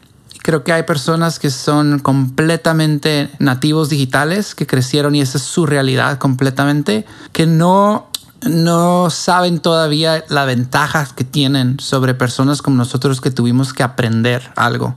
Creo 0.42 0.64
que 0.64 0.74
hay 0.74 0.84
personas 0.84 1.40
que 1.40 1.50
son 1.50 2.00
completamente 2.00 3.30
nativos 3.40 3.90
digitales, 3.90 4.54
que 4.54 4.68
crecieron 4.68 5.16
y 5.16 5.22
esa 5.22 5.38
es 5.38 5.44
su 5.44 5.66
realidad 5.66 6.18
completamente, 6.18 7.06
que 7.32 7.46
no 7.46 8.10
no 8.46 9.10
saben 9.10 9.60
todavía 9.60 10.24
la 10.30 10.46
ventaja 10.46 11.08
que 11.16 11.24
tienen 11.24 11.80
sobre 11.80 12.14
personas 12.14 12.62
como 12.62 12.78
nosotros 12.78 13.22
que 13.22 13.32
tuvimos 13.32 13.74
que 13.74 13.84
aprender 13.84 14.52
algo. 14.56 14.96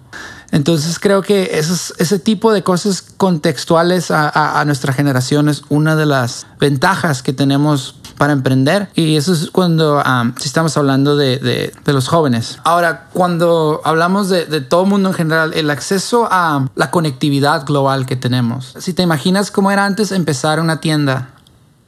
Entonces 0.51 0.99
creo 0.99 1.23
que 1.23 1.59
ese 1.59 2.19
tipo 2.19 2.53
de 2.53 2.63
cosas 2.63 3.03
contextuales 3.03 4.11
a, 4.11 4.63
nuestra 4.65 4.93
generación 4.93 5.49
es 5.49 5.63
una 5.69 5.95
de 5.95 6.07
las 6.07 6.47
ventajas 6.59 7.23
que 7.23 7.33
tenemos 7.33 7.97
para 8.17 8.33
emprender 8.33 8.89
y 8.95 9.17
eso 9.17 9.33
es 9.33 9.51
cuando 9.51 10.03
um, 10.03 10.35
si 10.37 10.49
estamos 10.49 10.77
hablando 10.77 11.17
de, 11.17 11.73
los 11.85 12.09
jóvenes. 12.09 12.59
Ahora, 12.65 13.09
cuando 13.13 13.81
hablamos 13.85 14.29
de, 14.31 14.61
todo 14.63 14.85
el 14.85 14.89
mundo 14.89 15.11
en 15.11 15.15
general, 15.15 15.53
el 15.55 15.71
acceso 15.71 16.27
a 16.31 16.67
la 16.75 16.91
conectividad 16.91 17.67
global 17.67 18.07
que 18.07 18.17
tenemos. 18.17 18.75
Si 18.79 18.95
te 18.95 19.03
imaginas 19.03 19.51
cómo 19.51 19.71
era 19.71 19.85
antes 19.85 20.13
empezar 20.13 20.61
una 20.61 20.81
tienda 20.81 21.31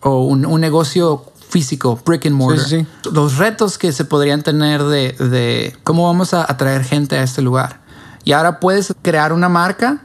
o 0.03 0.25
un 0.25 0.61
negocio 0.61 1.30
físico, 1.51 2.01
brick 2.05 2.27
and 2.27 2.37
mortar. 2.37 2.65
Sí, 2.65 2.81
sí. 2.81 3.11
Los 3.13 3.37
retos 3.37 3.77
que 3.77 3.93
se 3.93 4.05
podrían 4.05 4.43
tener 4.43 4.83
de, 4.85 5.13
de, 5.13 5.77
cómo 5.85 6.07
vamos 6.07 6.33
a 6.35 6.51
atraer 6.51 6.85
gente 6.85 7.17
a 7.17 7.23
este 7.23 7.43
lugar. 7.43 7.81
Y 8.25 8.33
ahora 8.33 8.61
puedes 8.61 8.95
crear 9.03 9.33
una 9.33 9.49
marca 9.49 10.03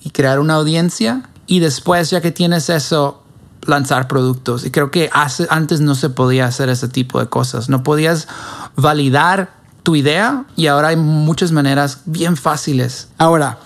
y 0.00 0.10
crear 0.10 0.40
una 0.40 0.54
audiencia 0.54 1.22
y 1.46 1.60
después, 1.60 2.10
ya 2.10 2.20
que 2.20 2.32
tienes 2.32 2.68
eso, 2.70 3.22
lanzar 3.66 4.08
productos. 4.08 4.64
Y 4.64 4.70
creo 4.70 4.90
que 4.90 5.10
hace, 5.12 5.46
antes 5.50 5.80
no 5.80 5.94
se 5.94 6.10
podía 6.10 6.46
hacer 6.46 6.68
ese 6.68 6.88
tipo 6.88 7.20
de 7.20 7.26
cosas. 7.26 7.68
No 7.68 7.82
podías 7.82 8.28
validar 8.76 9.54
tu 9.82 9.96
idea 9.96 10.44
y 10.56 10.68
ahora 10.68 10.88
hay 10.88 10.96
muchas 10.96 11.52
maneras 11.52 12.00
bien 12.04 12.36
fáciles. 12.36 13.08
Ahora, 13.18 13.58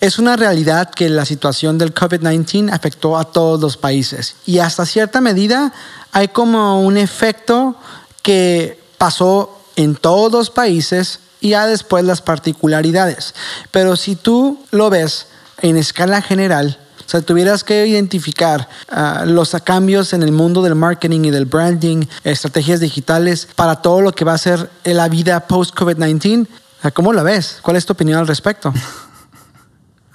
es 0.00 0.18
una 0.18 0.36
realidad 0.36 0.90
que 0.90 1.08
la 1.08 1.24
situación 1.24 1.76
del 1.76 1.94
COVID-19 1.94 2.72
afectó 2.72 3.18
a 3.18 3.24
todos 3.24 3.60
los 3.60 3.76
países 3.76 4.36
y 4.46 4.58
hasta 4.58 4.86
cierta 4.86 5.20
medida 5.20 5.72
hay 6.12 6.28
como 6.28 6.80
un 6.80 6.96
efecto 6.96 7.76
que 8.22 8.80
pasó 8.96 9.60
en 9.76 9.96
todos 9.96 10.32
los 10.32 10.50
países 10.50 11.20
y 11.40 11.50
ya 11.50 11.66
después 11.66 12.04
las 12.04 12.22
particularidades. 12.22 13.34
Pero 13.70 13.96
si 13.96 14.16
tú 14.16 14.64
lo 14.70 14.90
ves 14.90 15.26
en 15.60 15.76
escala 15.76 16.22
general, 16.22 16.78
o 17.06 17.10
sea, 17.10 17.22
tuvieras 17.22 17.64
que 17.64 17.86
identificar 17.86 18.68
uh, 18.92 19.24
los 19.24 19.56
cambios 19.64 20.12
en 20.12 20.22
el 20.22 20.30
mundo 20.30 20.62
del 20.62 20.74
marketing 20.74 21.24
y 21.24 21.30
del 21.30 21.46
branding, 21.46 22.04
estrategias 22.22 22.80
digitales 22.80 23.48
para 23.56 23.76
todo 23.76 24.00
lo 24.02 24.12
que 24.12 24.24
va 24.24 24.34
a 24.34 24.38
ser 24.38 24.68
la 24.84 25.08
vida 25.08 25.46
post-COVID-19, 25.46 26.46
¿cómo 26.92 27.12
la 27.12 27.22
ves? 27.22 27.58
¿Cuál 27.62 27.76
es 27.76 27.86
tu 27.86 27.94
opinión 27.94 28.18
al 28.18 28.26
respecto? 28.26 28.72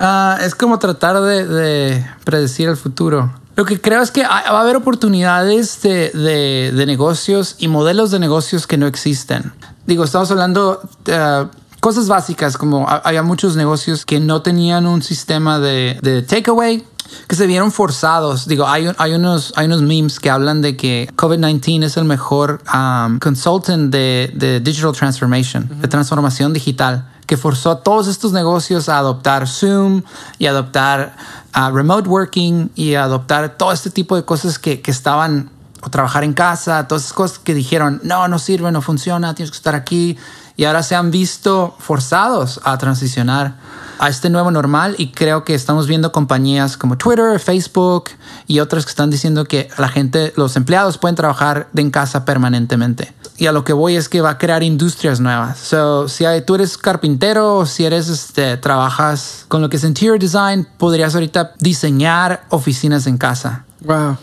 Uh, 0.03 0.35
es 0.43 0.53
como 0.53 0.79
tratar 0.79 1.21
de, 1.21 1.47
de, 1.47 2.05
predecir 2.25 2.67
el 2.67 2.75
futuro. 2.75 3.31
Lo 3.55 3.63
que 3.63 3.79
creo 3.79 4.01
es 4.01 4.11
que 4.11 4.23
va 4.23 4.39
a 4.39 4.59
haber 4.59 4.75
oportunidades 4.75 5.81
de, 5.81 6.09
de, 6.09 6.73
de 6.75 6.85
negocios 6.85 7.55
y 7.57 7.69
modelos 7.69 8.11
de 8.11 8.19
negocios 8.19 8.67
que 8.67 8.77
no 8.77 8.85
existen. 8.85 9.53
Digo, 9.87 10.03
estamos 10.03 10.29
hablando 10.29 10.81
de 11.05 11.13
uh, 11.13 11.47
cosas 11.79 12.09
básicas, 12.09 12.57
como 12.57 12.85
había 12.89 13.23
muchos 13.23 13.55
negocios 13.55 14.05
que 14.05 14.19
no 14.19 14.41
tenían 14.41 14.87
un 14.87 15.01
sistema 15.01 15.59
de, 15.59 15.97
de 16.01 16.21
takeaway, 16.21 16.83
que 17.29 17.37
se 17.37 17.47
vieron 17.47 17.71
forzados. 17.71 18.45
Digo, 18.45 18.67
hay, 18.67 18.91
hay, 18.97 19.13
unos, 19.13 19.53
hay 19.55 19.67
unos 19.67 19.83
memes 19.83 20.19
que 20.19 20.29
hablan 20.29 20.61
de 20.61 20.75
que 20.75 21.09
COVID-19 21.15 21.85
es 21.85 21.95
el 21.95 22.03
mejor 22.03 22.61
um, 22.73 23.19
consultant 23.19 23.89
de, 23.89 24.33
de 24.35 24.59
digital 24.59 24.91
transformation, 24.91 25.63
uh 25.63 25.75
-huh. 25.75 25.81
de 25.81 25.87
transformación 25.87 26.51
digital 26.51 27.12
que 27.25 27.38
forzó 27.38 27.71
a 27.71 27.83
todos 27.83 28.07
estos 28.07 28.31
negocios 28.31 28.89
a 28.89 28.97
adoptar 28.97 29.47
Zoom 29.47 30.03
y 30.39 30.47
adoptar 30.47 31.15
uh, 31.55 31.73
remote 31.73 32.09
working 32.09 32.71
y 32.75 32.95
adoptar 32.95 33.57
todo 33.57 33.71
este 33.71 33.89
tipo 33.89 34.15
de 34.15 34.25
cosas 34.25 34.59
que, 34.59 34.81
que 34.81 34.91
estaban 34.91 35.49
o 35.81 35.89
trabajar 35.89 36.23
en 36.23 36.33
casa, 36.33 36.88
todas 36.88 37.03
esas 37.03 37.13
cosas 37.13 37.39
que 37.39 37.53
dijeron, 37.53 37.99
no, 38.03 38.27
no 38.27 38.39
sirve, 38.39 38.71
no 38.71 38.81
funciona, 38.81 39.36
tienes 39.36 39.51
que 39.51 39.57
estar 39.57 39.75
aquí. 39.75 40.17
Y 40.55 40.65
ahora 40.65 40.83
se 40.83 40.95
han 40.95 41.12
visto 41.12 41.75
forzados 41.79 42.62
a 42.63 42.77
transicionar 42.77 43.55
a 43.99 44.10
este 44.10 44.29
nuevo 44.29 44.51
normal 44.51 44.95
y 44.97 45.12
creo 45.12 45.43
que 45.43 45.53
estamos 45.53 45.88
viendo 45.88 46.12
compañías 46.12 46.77
como 46.77 46.97
Twitter, 46.97 47.39
Facebook 47.39 48.06
y 48.47 48.60
otras 48.60 48.86
que 48.86 48.89
están 48.89 49.10
diciendo 49.10 49.45
que 49.45 49.69
la 49.77 49.88
gente, 49.88 50.34
los 50.36 50.56
empleados 50.56 50.97
pueden 50.97 51.15
trabajar 51.15 51.67
de 51.73 51.82
en 51.82 51.91
casa 51.91 52.25
permanentemente. 52.25 53.13
Y 53.38 53.47
a 53.47 53.51
lo 53.51 53.63
que 53.63 53.73
voy 53.73 53.95
es 53.95 54.10
que 54.10 54.21
va 54.21 54.32
a 54.32 54.38
crear 54.38 54.63
industrias 54.63 55.19
nuevas. 55.19 55.58
So, 55.58 56.08
si 56.08 56.23
tú 56.45 56.56
eres 56.56 56.77
carpintero 56.77 57.65
si 57.65 57.86
eres, 57.86 58.08
este, 58.10 58.58
trabajas 58.58 59.45
con 59.47 59.62
lo 59.62 59.69
que 59.69 59.77
es 59.77 59.84
interior 59.84 60.19
design, 60.19 60.67
podrías 60.77 61.13
ahorita 61.13 61.53
diseñar 61.60 62.45
oficinas 62.49 63.08
en 63.08 63.17
casa. 63.17 63.65
Wow. 63.82 64.17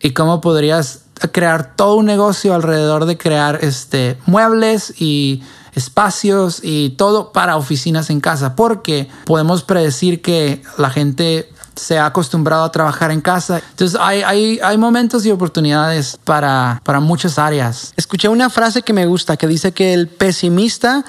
Y 0.00 0.12
cómo 0.12 0.40
podrías 0.40 1.02
crear 1.32 1.76
todo 1.76 1.96
un 1.96 2.06
negocio 2.06 2.54
alrededor 2.54 3.04
de 3.04 3.16
crear 3.16 3.58
este, 3.62 4.18
muebles 4.26 4.94
y 5.00 5.42
espacios 5.74 6.60
y 6.62 6.90
todo 6.90 7.32
para 7.32 7.56
oficinas 7.56 8.10
en 8.10 8.20
casa, 8.20 8.54
porque 8.56 9.08
podemos 9.24 9.62
predecir 9.62 10.20
que 10.22 10.62
la 10.78 10.90
gente 10.90 11.50
se 11.74 11.98
ha 11.98 12.06
acostumbrado 12.06 12.64
a 12.64 12.72
trabajar 12.72 13.10
en 13.10 13.20
casa. 13.20 13.62
Entonces 13.70 13.98
hay, 14.00 14.22
hay, 14.22 14.60
hay 14.62 14.76
momentos 14.76 15.24
y 15.24 15.30
oportunidades 15.30 16.18
para, 16.24 16.80
para 16.84 17.00
muchas 17.00 17.38
áreas. 17.38 17.92
Escuché 17.96 18.28
una 18.28 18.50
frase 18.50 18.82
que 18.82 18.92
me 18.92 19.06
gusta 19.06 19.36
que 19.36 19.46
dice 19.46 19.72
que 19.72 19.94
el 19.94 20.08
pesimista 20.08 21.04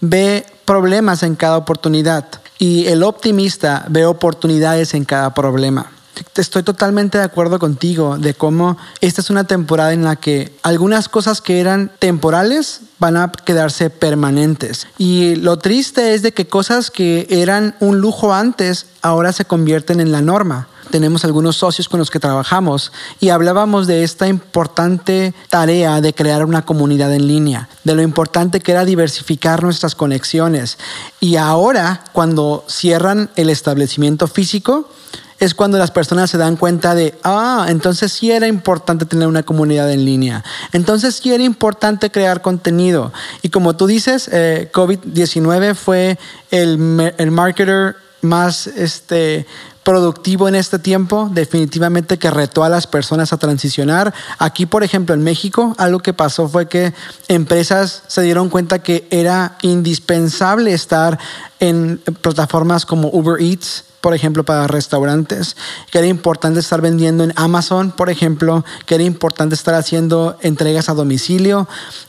ve 0.00 0.46
problemas 0.64 1.22
en 1.22 1.34
cada 1.34 1.56
oportunidad 1.56 2.26
y 2.58 2.86
el 2.86 3.02
optimista 3.02 3.84
ve 3.88 4.06
oportunidades 4.06 4.94
en 4.94 5.04
cada 5.04 5.34
problema 5.34 5.93
estoy 6.36 6.62
totalmente 6.62 7.18
de 7.18 7.24
acuerdo 7.24 7.58
contigo 7.58 8.18
de 8.18 8.34
cómo 8.34 8.76
esta 9.00 9.20
es 9.20 9.30
una 9.30 9.44
temporada 9.44 9.92
en 9.92 10.04
la 10.04 10.16
que 10.16 10.52
algunas 10.62 11.08
cosas 11.08 11.40
que 11.40 11.60
eran 11.60 11.90
temporales 11.98 12.80
van 12.98 13.16
a 13.16 13.30
quedarse 13.30 13.90
permanentes. 13.90 14.86
Y 14.98 15.36
lo 15.36 15.58
triste 15.58 16.14
es 16.14 16.22
de 16.22 16.32
que 16.32 16.46
cosas 16.46 16.90
que 16.90 17.26
eran 17.30 17.76
un 17.80 18.00
lujo 18.00 18.32
antes 18.32 18.86
ahora 19.02 19.32
se 19.32 19.44
convierten 19.44 20.00
en 20.00 20.12
la 20.12 20.22
norma 20.22 20.68
tenemos 20.90 21.24
algunos 21.24 21.56
socios 21.56 21.88
con 21.88 21.98
los 21.98 22.10
que 22.10 22.20
trabajamos 22.20 22.92
y 23.18 23.30
hablábamos 23.30 23.86
de 23.86 24.04
esta 24.04 24.28
importante 24.28 25.34
tarea 25.48 26.00
de 26.00 26.14
crear 26.14 26.44
una 26.44 26.64
comunidad 26.64 27.12
en 27.12 27.26
línea, 27.26 27.68
de 27.82 27.94
lo 27.94 28.02
importante 28.02 28.60
que 28.60 28.72
era 28.72 28.84
diversificar 28.84 29.62
nuestras 29.62 29.94
conexiones. 29.94 30.78
Y 31.18 31.34
ahora, 31.34 32.04
cuando 32.12 32.64
cierran 32.68 33.30
el 33.36 33.50
establecimiento 33.50 34.28
físico, 34.28 34.88
es 35.44 35.54
cuando 35.54 35.78
las 35.78 35.90
personas 35.90 36.30
se 36.30 36.38
dan 36.38 36.56
cuenta 36.56 36.94
de, 36.94 37.14
ah, 37.22 37.66
entonces 37.68 38.12
sí 38.12 38.30
era 38.30 38.46
importante 38.46 39.04
tener 39.06 39.28
una 39.28 39.42
comunidad 39.42 39.90
en 39.92 40.04
línea, 40.04 40.44
entonces 40.72 41.16
sí 41.16 41.32
era 41.32 41.44
importante 41.44 42.10
crear 42.10 42.42
contenido. 42.42 43.12
Y 43.42 43.50
como 43.50 43.76
tú 43.76 43.86
dices, 43.86 44.28
eh, 44.32 44.70
COVID-19 44.72 45.74
fue 45.74 46.18
el, 46.50 47.12
el 47.18 47.30
marketer 47.30 47.96
más 48.22 48.66
este, 48.66 49.46
productivo 49.84 50.48
en 50.48 50.56
este 50.56 50.78
tiempo, 50.78 51.28
definitivamente 51.30 52.18
que 52.18 52.30
retó 52.30 52.64
a 52.64 52.68
las 52.68 52.86
personas 52.86 53.32
a 53.32 53.36
transicionar. 53.36 54.12
Aquí, 54.38 54.66
por 54.66 54.82
ejemplo, 54.82 55.14
en 55.14 55.22
México, 55.22 55.74
algo 55.78 56.00
que 56.00 56.14
pasó 56.14 56.48
fue 56.48 56.66
que 56.66 56.92
empresas 57.28 58.02
se 58.08 58.22
dieron 58.22 58.48
cuenta 58.48 58.80
que 58.80 59.06
era 59.10 59.58
indispensable 59.62 60.72
estar 60.72 61.18
en 61.60 62.00
plataformas 62.22 62.86
como 62.86 63.08
Uber 63.12 63.40
Eats, 63.40 63.84
por 64.04 64.12
ejemplo, 64.12 64.44
para 64.44 64.66
restaurantes, 64.66 65.56
que 65.90 65.96
era 65.96 66.06
importante 66.06 66.60
estar 66.60 66.82
vendiendo 66.82 67.24
en 67.24 67.32
Amazon, 67.36 67.90
por 67.90 68.10
ejemplo, 68.10 68.62
que 68.84 68.96
era 68.96 69.04
importante 69.04 69.54
estar 69.54 69.74
haciendo 69.74 70.36
entregas 70.42 70.90
a 70.90 70.92
domicilio. 70.92 71.66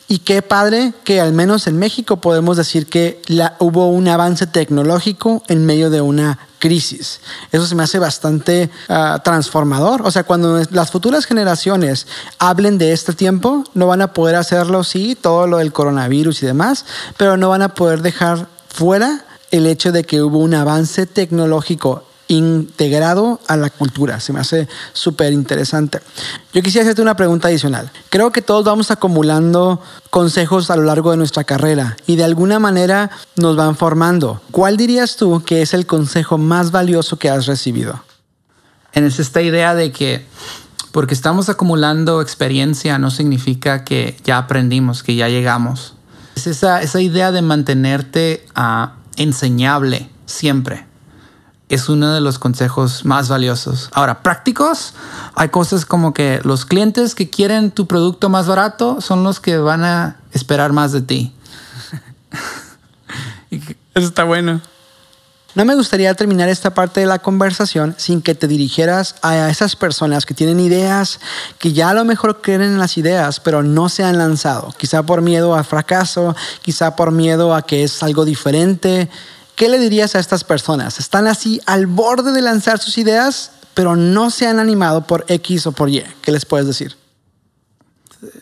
Y 0.09 0.19
qué 0.19 0.41
padre 0.41 0.93
que 1.05 1.21
al 1.21 1.31
menos 1.31 1.67
en 1.67 1.79
México 1.79 2.17
podemos 2.17 2.57
decir 2.57 2.87
que 2.87 3.21
hubo 3.59 3.87
un 3.87 4.09
avance 4.09 4.45
tecnológico 4.45 5.41
en 5.47 5.65
medio 5.65 5.89
de 5.89 6.01
una 6.01 6.37
crisis. 6.59 7.21
Eso 7.53 7.65
se 7.65 7.75
me 7.75 7.83
hace 7.83 7.97
bastante 7.97 8.69
ah, 8.89 9.21
transformador. 9.23 10.01
O 10.01 10.11
sea, 10.11 10.25
cuando 10.25 10.61
las 10.71 10.91
futuras 10.91 11.23
generaciones 11.23 12.07
hablen 12.39 12.77
de 12.77 12.91
este 12.91 13.13
tiempo, 13.13 13.63
no 13.73 13.87
van 13.87 14.01
a 14.01 14.11
poder 14.11 14.35
hacerlo, 14.35 14.83
sí, 14.83 15.15
todo 15.15 15.47
lo 15.47 15.59
del 15.59 15.71
coronavirus 15.71 16.43
y 16.43 16.45
demás, 16.45 16.85
pero 17.15 17.37
no 17.37 17.47
van 17.47 17.61
a 17.61 17.69
poder 17.69 18.01
dejar 18.01 18.49
fuera 18.67 19.23
el 19.55 19.67
hecho 19.67 19.91
de 19.91 20.03
que 20.03 20.21
hubo 20.21 20.39
un 20.39 20.53
avance 20.53 21.05
tecnológico 21.05 22.03
integrado 22.27 23.39
a 23.47 23.55
la 23.55 23.69
cultura. 23.69 24.19
Se 24.19 24.33
me 24.33 24.39
hace 24.39 24.67
súper 24.93 25.31
interesante. 25.33 25.99
Yo 26.53 26.61
quisiera 26.61 26.83
hacerte 26.83 27.01
una 27.01 27.15
pregunta 27.15 27.47
adicional. 27.47 27.91
Creo 28.09 28.31
que 28.31 28.41
todos 28.41 28.65
vamos 28.65 28.91
acumulando 28.91 29.81
consejos 30.09 30.69
a 30.71 30.75
lo 30.75 30.83
largo 30.83 31.11
de 31.11 31.17
nuestra 31.17 31.43
carrera 31.43 31.97
y 32.07 32.15
de 32.15 32.23
alguna 32.23 32.59
manera 32.59 33.11
nos 33.35 33.55
van 33.55 33.75
formando. 33.75 34.41
¿Cuál 34.51 34.77
dirías 34.77 35.17
tú 35.17 35.43
que 35.45 35.61
es 35.61 35.73
el 35.73 35.85
consejo 35.85 36.37
más 36.37 36.71
valioso 36.71 37.17
que 37.17 37.29
has 37.29 37.45
recibido? 37.45 38.03
Es 38.93 39.19
esta 39.19 39.41
idea 39.41 39.75
de 39.75 39.91
que 39.91 40.25
porque 40.91 41.13
estamos 41.13 41.49
acumulando 41.49 42.21
experiencia 42.21 42.97
no 42.97 43.11
significa 43.11 43.83
que 43.83 44.17
ya 44.23 44.37
aprendimos, 44.37 45.03
que 45.03 45.15
ya 45.15 45.27
llegamos. 45.27 45.93
Es 46.35 46.47
esa 46.47 47.01
idea 47.01 47.31
de 47.33 47.41
mantenerte 47.41 48.45
a 48.55 48.95
enseñable 49.17 50.09
siempre. 50.25 50.85
Es 51.67 51.89
uno 51.89 52.13
de 52.13 52.21
los 52.21 52.37
consejos 52.37 53.05
más 53.05 53.27
valiosos. 53.27 53.89
Ahora, 53.93 54.21
prácticos, 54.21 54.93
hay 55.33 55.49
cosas 55.49 55.85
como 55.85 56.13
que 56.13 56.39
los 56.43 56.65
clientes 56.65 57.15
que 57.15 57.29
quieren 57.29 57.71
tu 57.71 57.87
producto 57.87 58.29
más 58.29 58.45
barato 58.47 59.01
son 59.01 59.23
los 59.23 59.39
que 59.39 59.57
van 59.57 59.83
a 59.83 60.17
esperar 60.31 60.73
más 60.73 60.91
de 60.91 61.01
ti. 61.01 61.33
Eso 63.95 64.07
está 64.07 64.23
bueno. 64.25 64.61
No 65.55 65.63
me 65.63 65.75
gustaría 65.75 66.13
terminar 66.13 66.49
esta 66.49 66.73
parte 66.73 66.99
de 66.99 67.05
la 67.05 67.19
conversación 67.19 67.95
sin 67.97 68.21
que 68.21 68.35
te 68.35 68.45
dirigieras 68.45 69.15
a 69.21 69.49
esas 69.49 69.77
personas 69.77 70.25
que 70.25 70.33
tienen 70.33 70.59
ideas, 70.59 71.21
que 71.59 71.71
ya 71.71 71.91
a 71.91 71.93
lo 71.93 72.03
mejor 72.03 72.41
creen 72.41 72.61
en 72.61 72.77
las 72.77 72.97
ideas, 72.97 73.39
pero 73.39 73.63
no 73.63 73.87
se 73.87 74.03
han 74.03 74.17
lanzado. 74.17 74.73
Quizá 74.77 75.03
por 75.03 75.21
miedo 75.21 75.55
al 75.55 75.63
fracaso, 75.63 76.35
quizá 76.61 76.97
por 76.97 77.11
miedo 77.11 77.55
a 77.55 77.61
que 77.61 77.83
es 77.83 78.03
algo 78.03 78.25
diferente. 78.25 79.09
¿Qué 79.55 79.69
le 79.69 79.79
dirías 79.79 80.15
a 80.15 80.19
estas 80.19 80.43
personas? 80.43 80.99
Están 80.99 81.25
así 81.25 81.61
al 81.65 81.87
borde 81.87 82.33
de 82.33 82.41
lanzar 82.41 82.79
sus 82.79 82.97
ideas, 82.97 83.51
pero 83.73 83.95
no 83.95 84.31
se 84.31 84.47
han 84.47 84.59
animado 84.59 85.07
por 85.07 85.23
X 85.29 85.67
o 85.67 85.71
por 85.71 85.89
Y. 85.89 86.03
¿Qué 86.21 86.33
les 86.33 86.45
puedes 86.45 86.67
decir? 86.67 86.97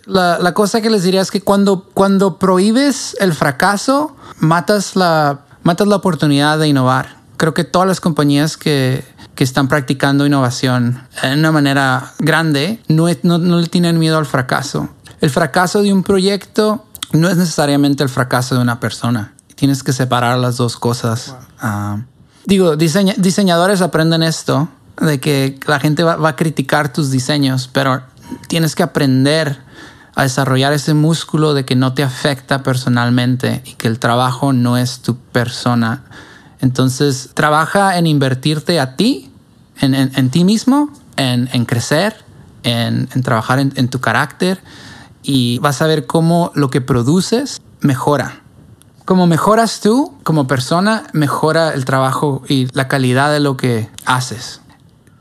La, 0.06 0.54
cosa 0.56 0.82
que 0.82 0.90
les 0.90 1.04
diría 1.04 1.22
es 1.22 1.30
que 1.30 1.42
cuando, 1.42 1.90
cuando 1.94 2.40
prohíbes 2.40 3.16
el 3.20 3.34
fracaso, 3.34 4.16
matas 4.40 4.96
la 4.96 5.43
matas 5.64 5.88
la 5.88 5.96
oportunidad 5.96 6.60
de 6.60 6.68
innovar. 6.68 7.18
Creo 7.38 7.54
que 7.54 7.64
todas 7.64 7.88
las 7.88 8.00
compañías 8.00 8.58
que, 8.58 9.04
que 9.36 9.44
están 9.44 9.68
practicando 9.68 10.26
innovación 10.26 11.02
en 11.24 11.40
una 11.40 11.52
manera 11.52 12.14
grande 12.20 12.82
no, 12.88 13.08
no, 13.24 13.38
no 13.38 13.60
le 13.60 13.68
tienen 13.68 14.00
miedo 14.00 14.18
al 14.18 14.26
fracaso. 14.26 14.90
El 15.20 15.30
fracaso 15.30 15.82
de 15.82 15.92
un 15.92 16.04
proyecto 16.04 16.86
no 17.12 17.30
es 17.30 17.38
necesariamente 17.38 18.04
el 18.04 18.10
fracaso 18.10 18.56
de 18.56 18.62
una 18.62 18.80
persona. 18.80 19.34
Tienes 19.56 19.84
que 19.84 19.94
separar 19.94 20.38
las 20.38 20.58
dos 20.58 20.78
cosas. 20.78 21.36
Ah, 21.60 22.02
digo, 22.46 22.76
diseñadores 22.76 23.82
aprenden 23.82 24.24
esto, 24.24 24.68
de 25.00 25.20
que 25.20 25.60
la 25.66 25.80
gente 25.80 26.04
va, 26.04 26.18
va, 26.18 26.30
a 26.30 26.36
criticar 26.36 26.92
tus 26.92 27.10
diseños, 27.10 27.70
pero 27.72 28.04
tienes 28.48 28.76
que 28.76 28.84
aprender 28.84 29.62
a 30.16 30.24
desarrollar 30.24 30.74
ese 30.74 30.94
músculo 30.94 31.54
de 31.54 31.66
que 31.66 31.76
no 31.76 31.94
te 31.94 32.04
afecta 32.04 32.64
personalmente 32.64 33.64
y 33.66 33.74
que 33.74 33.88
el 33.88 34.00
trabajo 34.00 34.54
no 34.54 34.78
es 34.78 35.00
tu 35.00 35.18
persona. 35.18 36.04
Entonces, 36.60 37.32
trabaja 37.34 37.98
en 37.98 38.08
invertirte 38.08 38.80
a 38.80 38.96
ti, 38.96 39.32
en, 39.82 40.30
ti 40.30 40.44
mismo, 40.44 40.92
en, 41.18 41.66
crecer, 41.66 42.16
en, 42.64 43.08
trabajar 43.24 43.60
en, 43.60 43.88
tu 43.90 44.00
carácter 44.00 44.62
y 45.24 45.58
vas 45.60 45.82
a 45.82 45.88
ver 45.88 46.06
cómo 46.06 46.52
lo 46.54 46.70
que 46.70 46.80
produces 46.80 47.62
mejora. 47.82 48.42
Como 49.06 49.28
mejoras 49.28 49.82
tú 49.82 50.14
como 50.24 50.48
persona, 50.48 51.04
mejora 51.12 51.74
el 51.74 51.84
trabajo 51.84 52.44
y 52.48 52.68
la 52.74 52.88
calidad 52.88 53.32
de 53.34 53.42
lo 53.42 53.58
que 53.58 53.90
haces. 54.06 54.62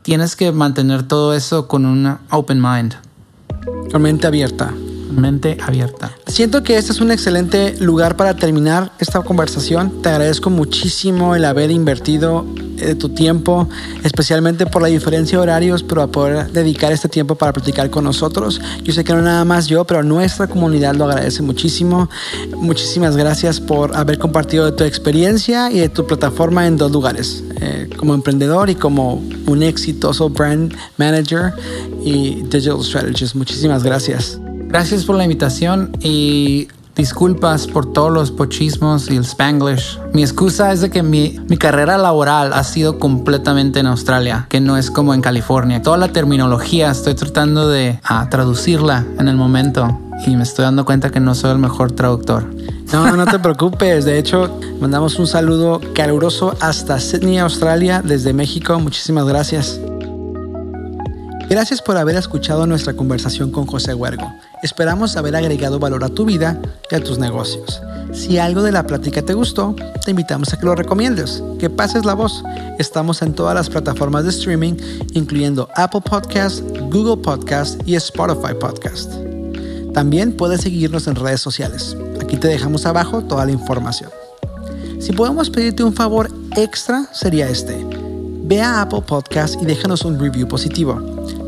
Tienes 0.03 0.35
que 0.35 0.51
mantener 0.51 1.03
todo 1.03 1.33
eso 1.33 1.67
con 1.67 1.85
una 1.85 2.19
open 2.29 2.61
mind. 2.61 2.95
Con 3.91 4.01
mente 4.01 4.27
abierta. 4.27 4.73
Mente 5.11 5.57
abierta. 5.61 6.11
Siento 6.27 6.63
que 6.63 6.77
este 6.77 6.91
es 6.91 7.01
un 7.01 7.11
excelente 7.11 7.75
lugar 7.79 8.17
para 8.17 8.35
terminar 8.35 8.91
esta 8.99 9.21
conversación. 9.21 10.01
Te 10.01 10.09
agradezco 10.09 10.49
muchísimo 10.49 11.35
el 11.35 11.45
haber 11.45 11.69
invertido 11.69 12.45
de 12.75 12.95
tu 12.95 13.09
tiempo, 13.09 13.69
especialmente 14.03 14.65
por 14.65 14.81
la 14.81 14.87
diferencia 14.87 15.37
de 15.37 15.43
horarios, 15.43 15.83
pero 15.83 16.01
a 16.01 16.07
poder 16.07 16.51
dedicar 16.51 16.91
este 16.91 17.07
tiempo 17.07 17.35
para 17.35 17.53
platicar 17.53 17.89
con 17.89 18.03
nosotros. 18.03 18.59
Yo 18.83 18.93
sé 18.93 19.03
que 19.03 19.13
no 19.13 19.21
nada 19.21 19.45
más 19.45 19.67
yo, 19.67 19.85
pero 19.85 20.03
nuestra 20.03 20.47
comunidad 20.47 20.95
lo 20.95 21.05
agradece 21.05 21.43
muchísimo. 21.43 22.09
Muchísimas 22.57 23.15
gracias 23.15 23.59
por 23.59 23.95
haber 23.95 24.17
compartido 24.17 24.65
de 24.65 24.71
tu 24.71 24.83
experiencia 24.83 25.71
y 25.71 25.79
de 25.79 25.89
tu 25.89 26.07
plataforma 26.07 26.65
en 26.67 26.77
dos 26.77 26.91
lugares, 26.91 27.43
eh, 27.63 27.89
como 27.97 28.13
emprendedor 28.13 28.69
y 28.69 28.75
como 28.75 29.23
un 29.47 29.63
exitoso 29.63 30.29
brand 30.29 30.75
manager 30.97 31.53
y 32.03 32.41
digital 32.43 32.83
strategist. 32.83 33.35
Muchísimas 33.35 33.83
gracias. 33.83 34.39
Gracias 34.67 35.05
por 35.05 35.15
la 35.15 35.23
invitación 35.23 35.95
y 36.01 36.67
Disculpas 36.95 37.65
por 37.65 37.91
todos 37.91 38.11
los 38.11 38.29
pochismos 38.29 39.09
y 39.09 39.15
el 39.15 39.23
spanglish. 39.23 39.99
Mi 40.13 40.21
excusa 40.21 40.71
es 40.71 40.81
de 40.81 40.91
que 40.91 41.01
mi, 41.01 41.39
mi, 41.49 41.57
carrera 41.57 41.97
laboral 41.97 42.53
ha 42.53 42.63
sido 42.63 42.99
completamente 42.99 43.79
en 43.79 43.87
Australia, 43.87 44.45
que 44.47 44.61
no 44.61 44.77
es 44.77 44.91
como 44.91 45.15
en 45.15 45.21
California. 45.21 45.81
Toda 45.81 45.97
la 45.97 46.09
terminología 46.09 46.91
estoy 46.91 47.15
tratando 47.15 47.67
de 47.67 47.99
ah, 48.03 48.27
traducirla 48.29 49.07
en 49.17 49.27
el 49.27 49.35
momento 49.35 49.99
y 50.27 50.35
me 50.35 50.43
estoy 50.43 50.65
dando 50.65 50.85
cuenta 50.85 51.09
que 51.09 51.19
no 51.19 51.33
soy 51.33 51.49
el 51.51 51.57
mejor 51.57 51.93
traductor. 51.93 52.45
No, 52.93 53.17
no 53.17 53.25
te 53.25 53.39
preocupes. 53.39 54.05
De 54.05 54.19
hecho, 54.19 54.59
mandamos 54.79 55.17
un 55.17 55.25
saludo 55.25 55.81
caluroso 55.95 56.55
hasta 56.59 56.99
Sydney, 56.99 57.39
Australia, 57.39 58.03
desde 58.05 58.33
México. 58.33 58.79
Muchísimas 58.79 59.25
gracias. 59.25 59.79
Gracias 61.49 61.81
por 61.81 61.97
haber 61.97 62.15
escuchado 62.17 62.67
nuestra 62.67 62.93
conversación 62.93 63.49
con 63.49 63.65
José 63.65 63.95
Huergo. 63.95 64.31
Esperamos 64.61 65.17
haber 65.17 65.35
agregado 65.35 65.79
valor 65.79 66.03
a 66.03 66.09
tu 66.09 66.23
vida 66.23 66.61
y 66.91 66.93
a 66.95 67.03
tus 67.03 67.17
negocios. 67.17 67.81
Si 68.13 68.37
algo 68.37 68.61
de 68.61 68.71
la 68.71 68.85
plática 68.85 69.23
te 69.23 69.33
gustó, 69.33 69.75
te 70.05 70.11
invitamos 70.11 70.53
a 70.53 70.59
que 70.59 70.65
lo 70.67 70.75
recomiendes, 70.75 71.41
que 71.57 71.71
pases 71.71 72.05
la 72.05 72.13
voz. 72.13 72.43
Estamos 72.77 73.23
en 73.23 73.33
todas 73.33 73.55
las 73.55 73.71
plataformas 73.71 74.23
de 74.23 74.29
streaming, 74.29 74.75
incluyendo 75.13 75.67
Apple 75.75 76.01
Podcast, 76.01 76.61
Google 76.91 77.23
Podcast 77.23 77.81
y 77.87 77.95
Spotify 77.95 78.53
Podcast. 78.59 79.11
También 79.95 80.37
puedes 80.37 80.61
seguirnos 80.61 81.07
en 81.07 81.15
redes 81.15 81.41
sociales. 81.41 81.97
Aquí 82.33 82.39
te 82.39 82.47
dejamos 82.47 82.87
abajo 82.87 83.21
toda 83.21 83.45
la 83.45 83.51
información. 83.51 84.09
Si 84.99 85.11
podemos 85.11 85.51
pedirte 85.51 85.83
un 85.83 85.93
favor 85.93 86.31
extra, 86.55 87.05
sería 87.13 87.47
este. 87.47 87.85
Ve 88.45 88.59
a 88.59 88.81
Apple 88.81 89.03
Podcast 89.05 89.61
y 89.61 89.65
déjanos 89.65 90.03
un 90.03 90.19
review 90.19 90.47
positivo. 90.47 90.99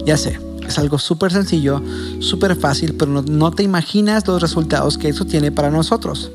Ya 0.05 0.15
sé, 0.15 0.39
es 0.67 0.77
algo 0.77 0.99
súper 0.99 1.31
sencillo, 1.31 1.81
súper 2.19 2.55
fácil, 2.55 2.93
pero 2.93 3.09
no, 3.09 3.23
no, 3.23 3.49
te 3.49 3.63
imaginas 3.63 4.27
los 4.27 4.39
resultados 4.39 4.99
que 4.99 5.09
eso 5.09 5.25
tiene 5.25 5.51
para 5.51 5.71
nosotros. 5.71 6.31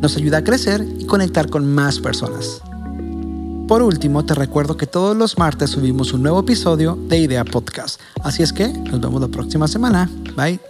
Nos 0.00 0.16
ayuda 0.16 0.38
a 0.38 0.44
crecer 0.44 0.86
y 1.00 1.06
conectar 1.06 1.50
con 1.50 1.66
más 1.66 1.98
personas. 1.98 2.62
Por 3.66 3.82
último, 3.82 4.24
te 4.24 4.36
recuerdo 4.36 4.76
que 4.76 4.86
todos 4.86 5.16
los 5.16 5.36
martes 5.36 5.70
subimos 5.70 6.12
un 6.12 6.22
nuevo 6.22 6.38
episodio 6.38 6.96
de 7.08 7.18
Idea 7.18 7.44
Podcast. 7.44 8.00
Así 8.22 8.44
es 8.44 8.52
que 8.52 8.68
nos 8.68 9.00
vemos 9.00 9.20
la 9.20 9.26
próxima 9.26 9.66
semana. 9.66 10.08
Bye. 10.36 10.60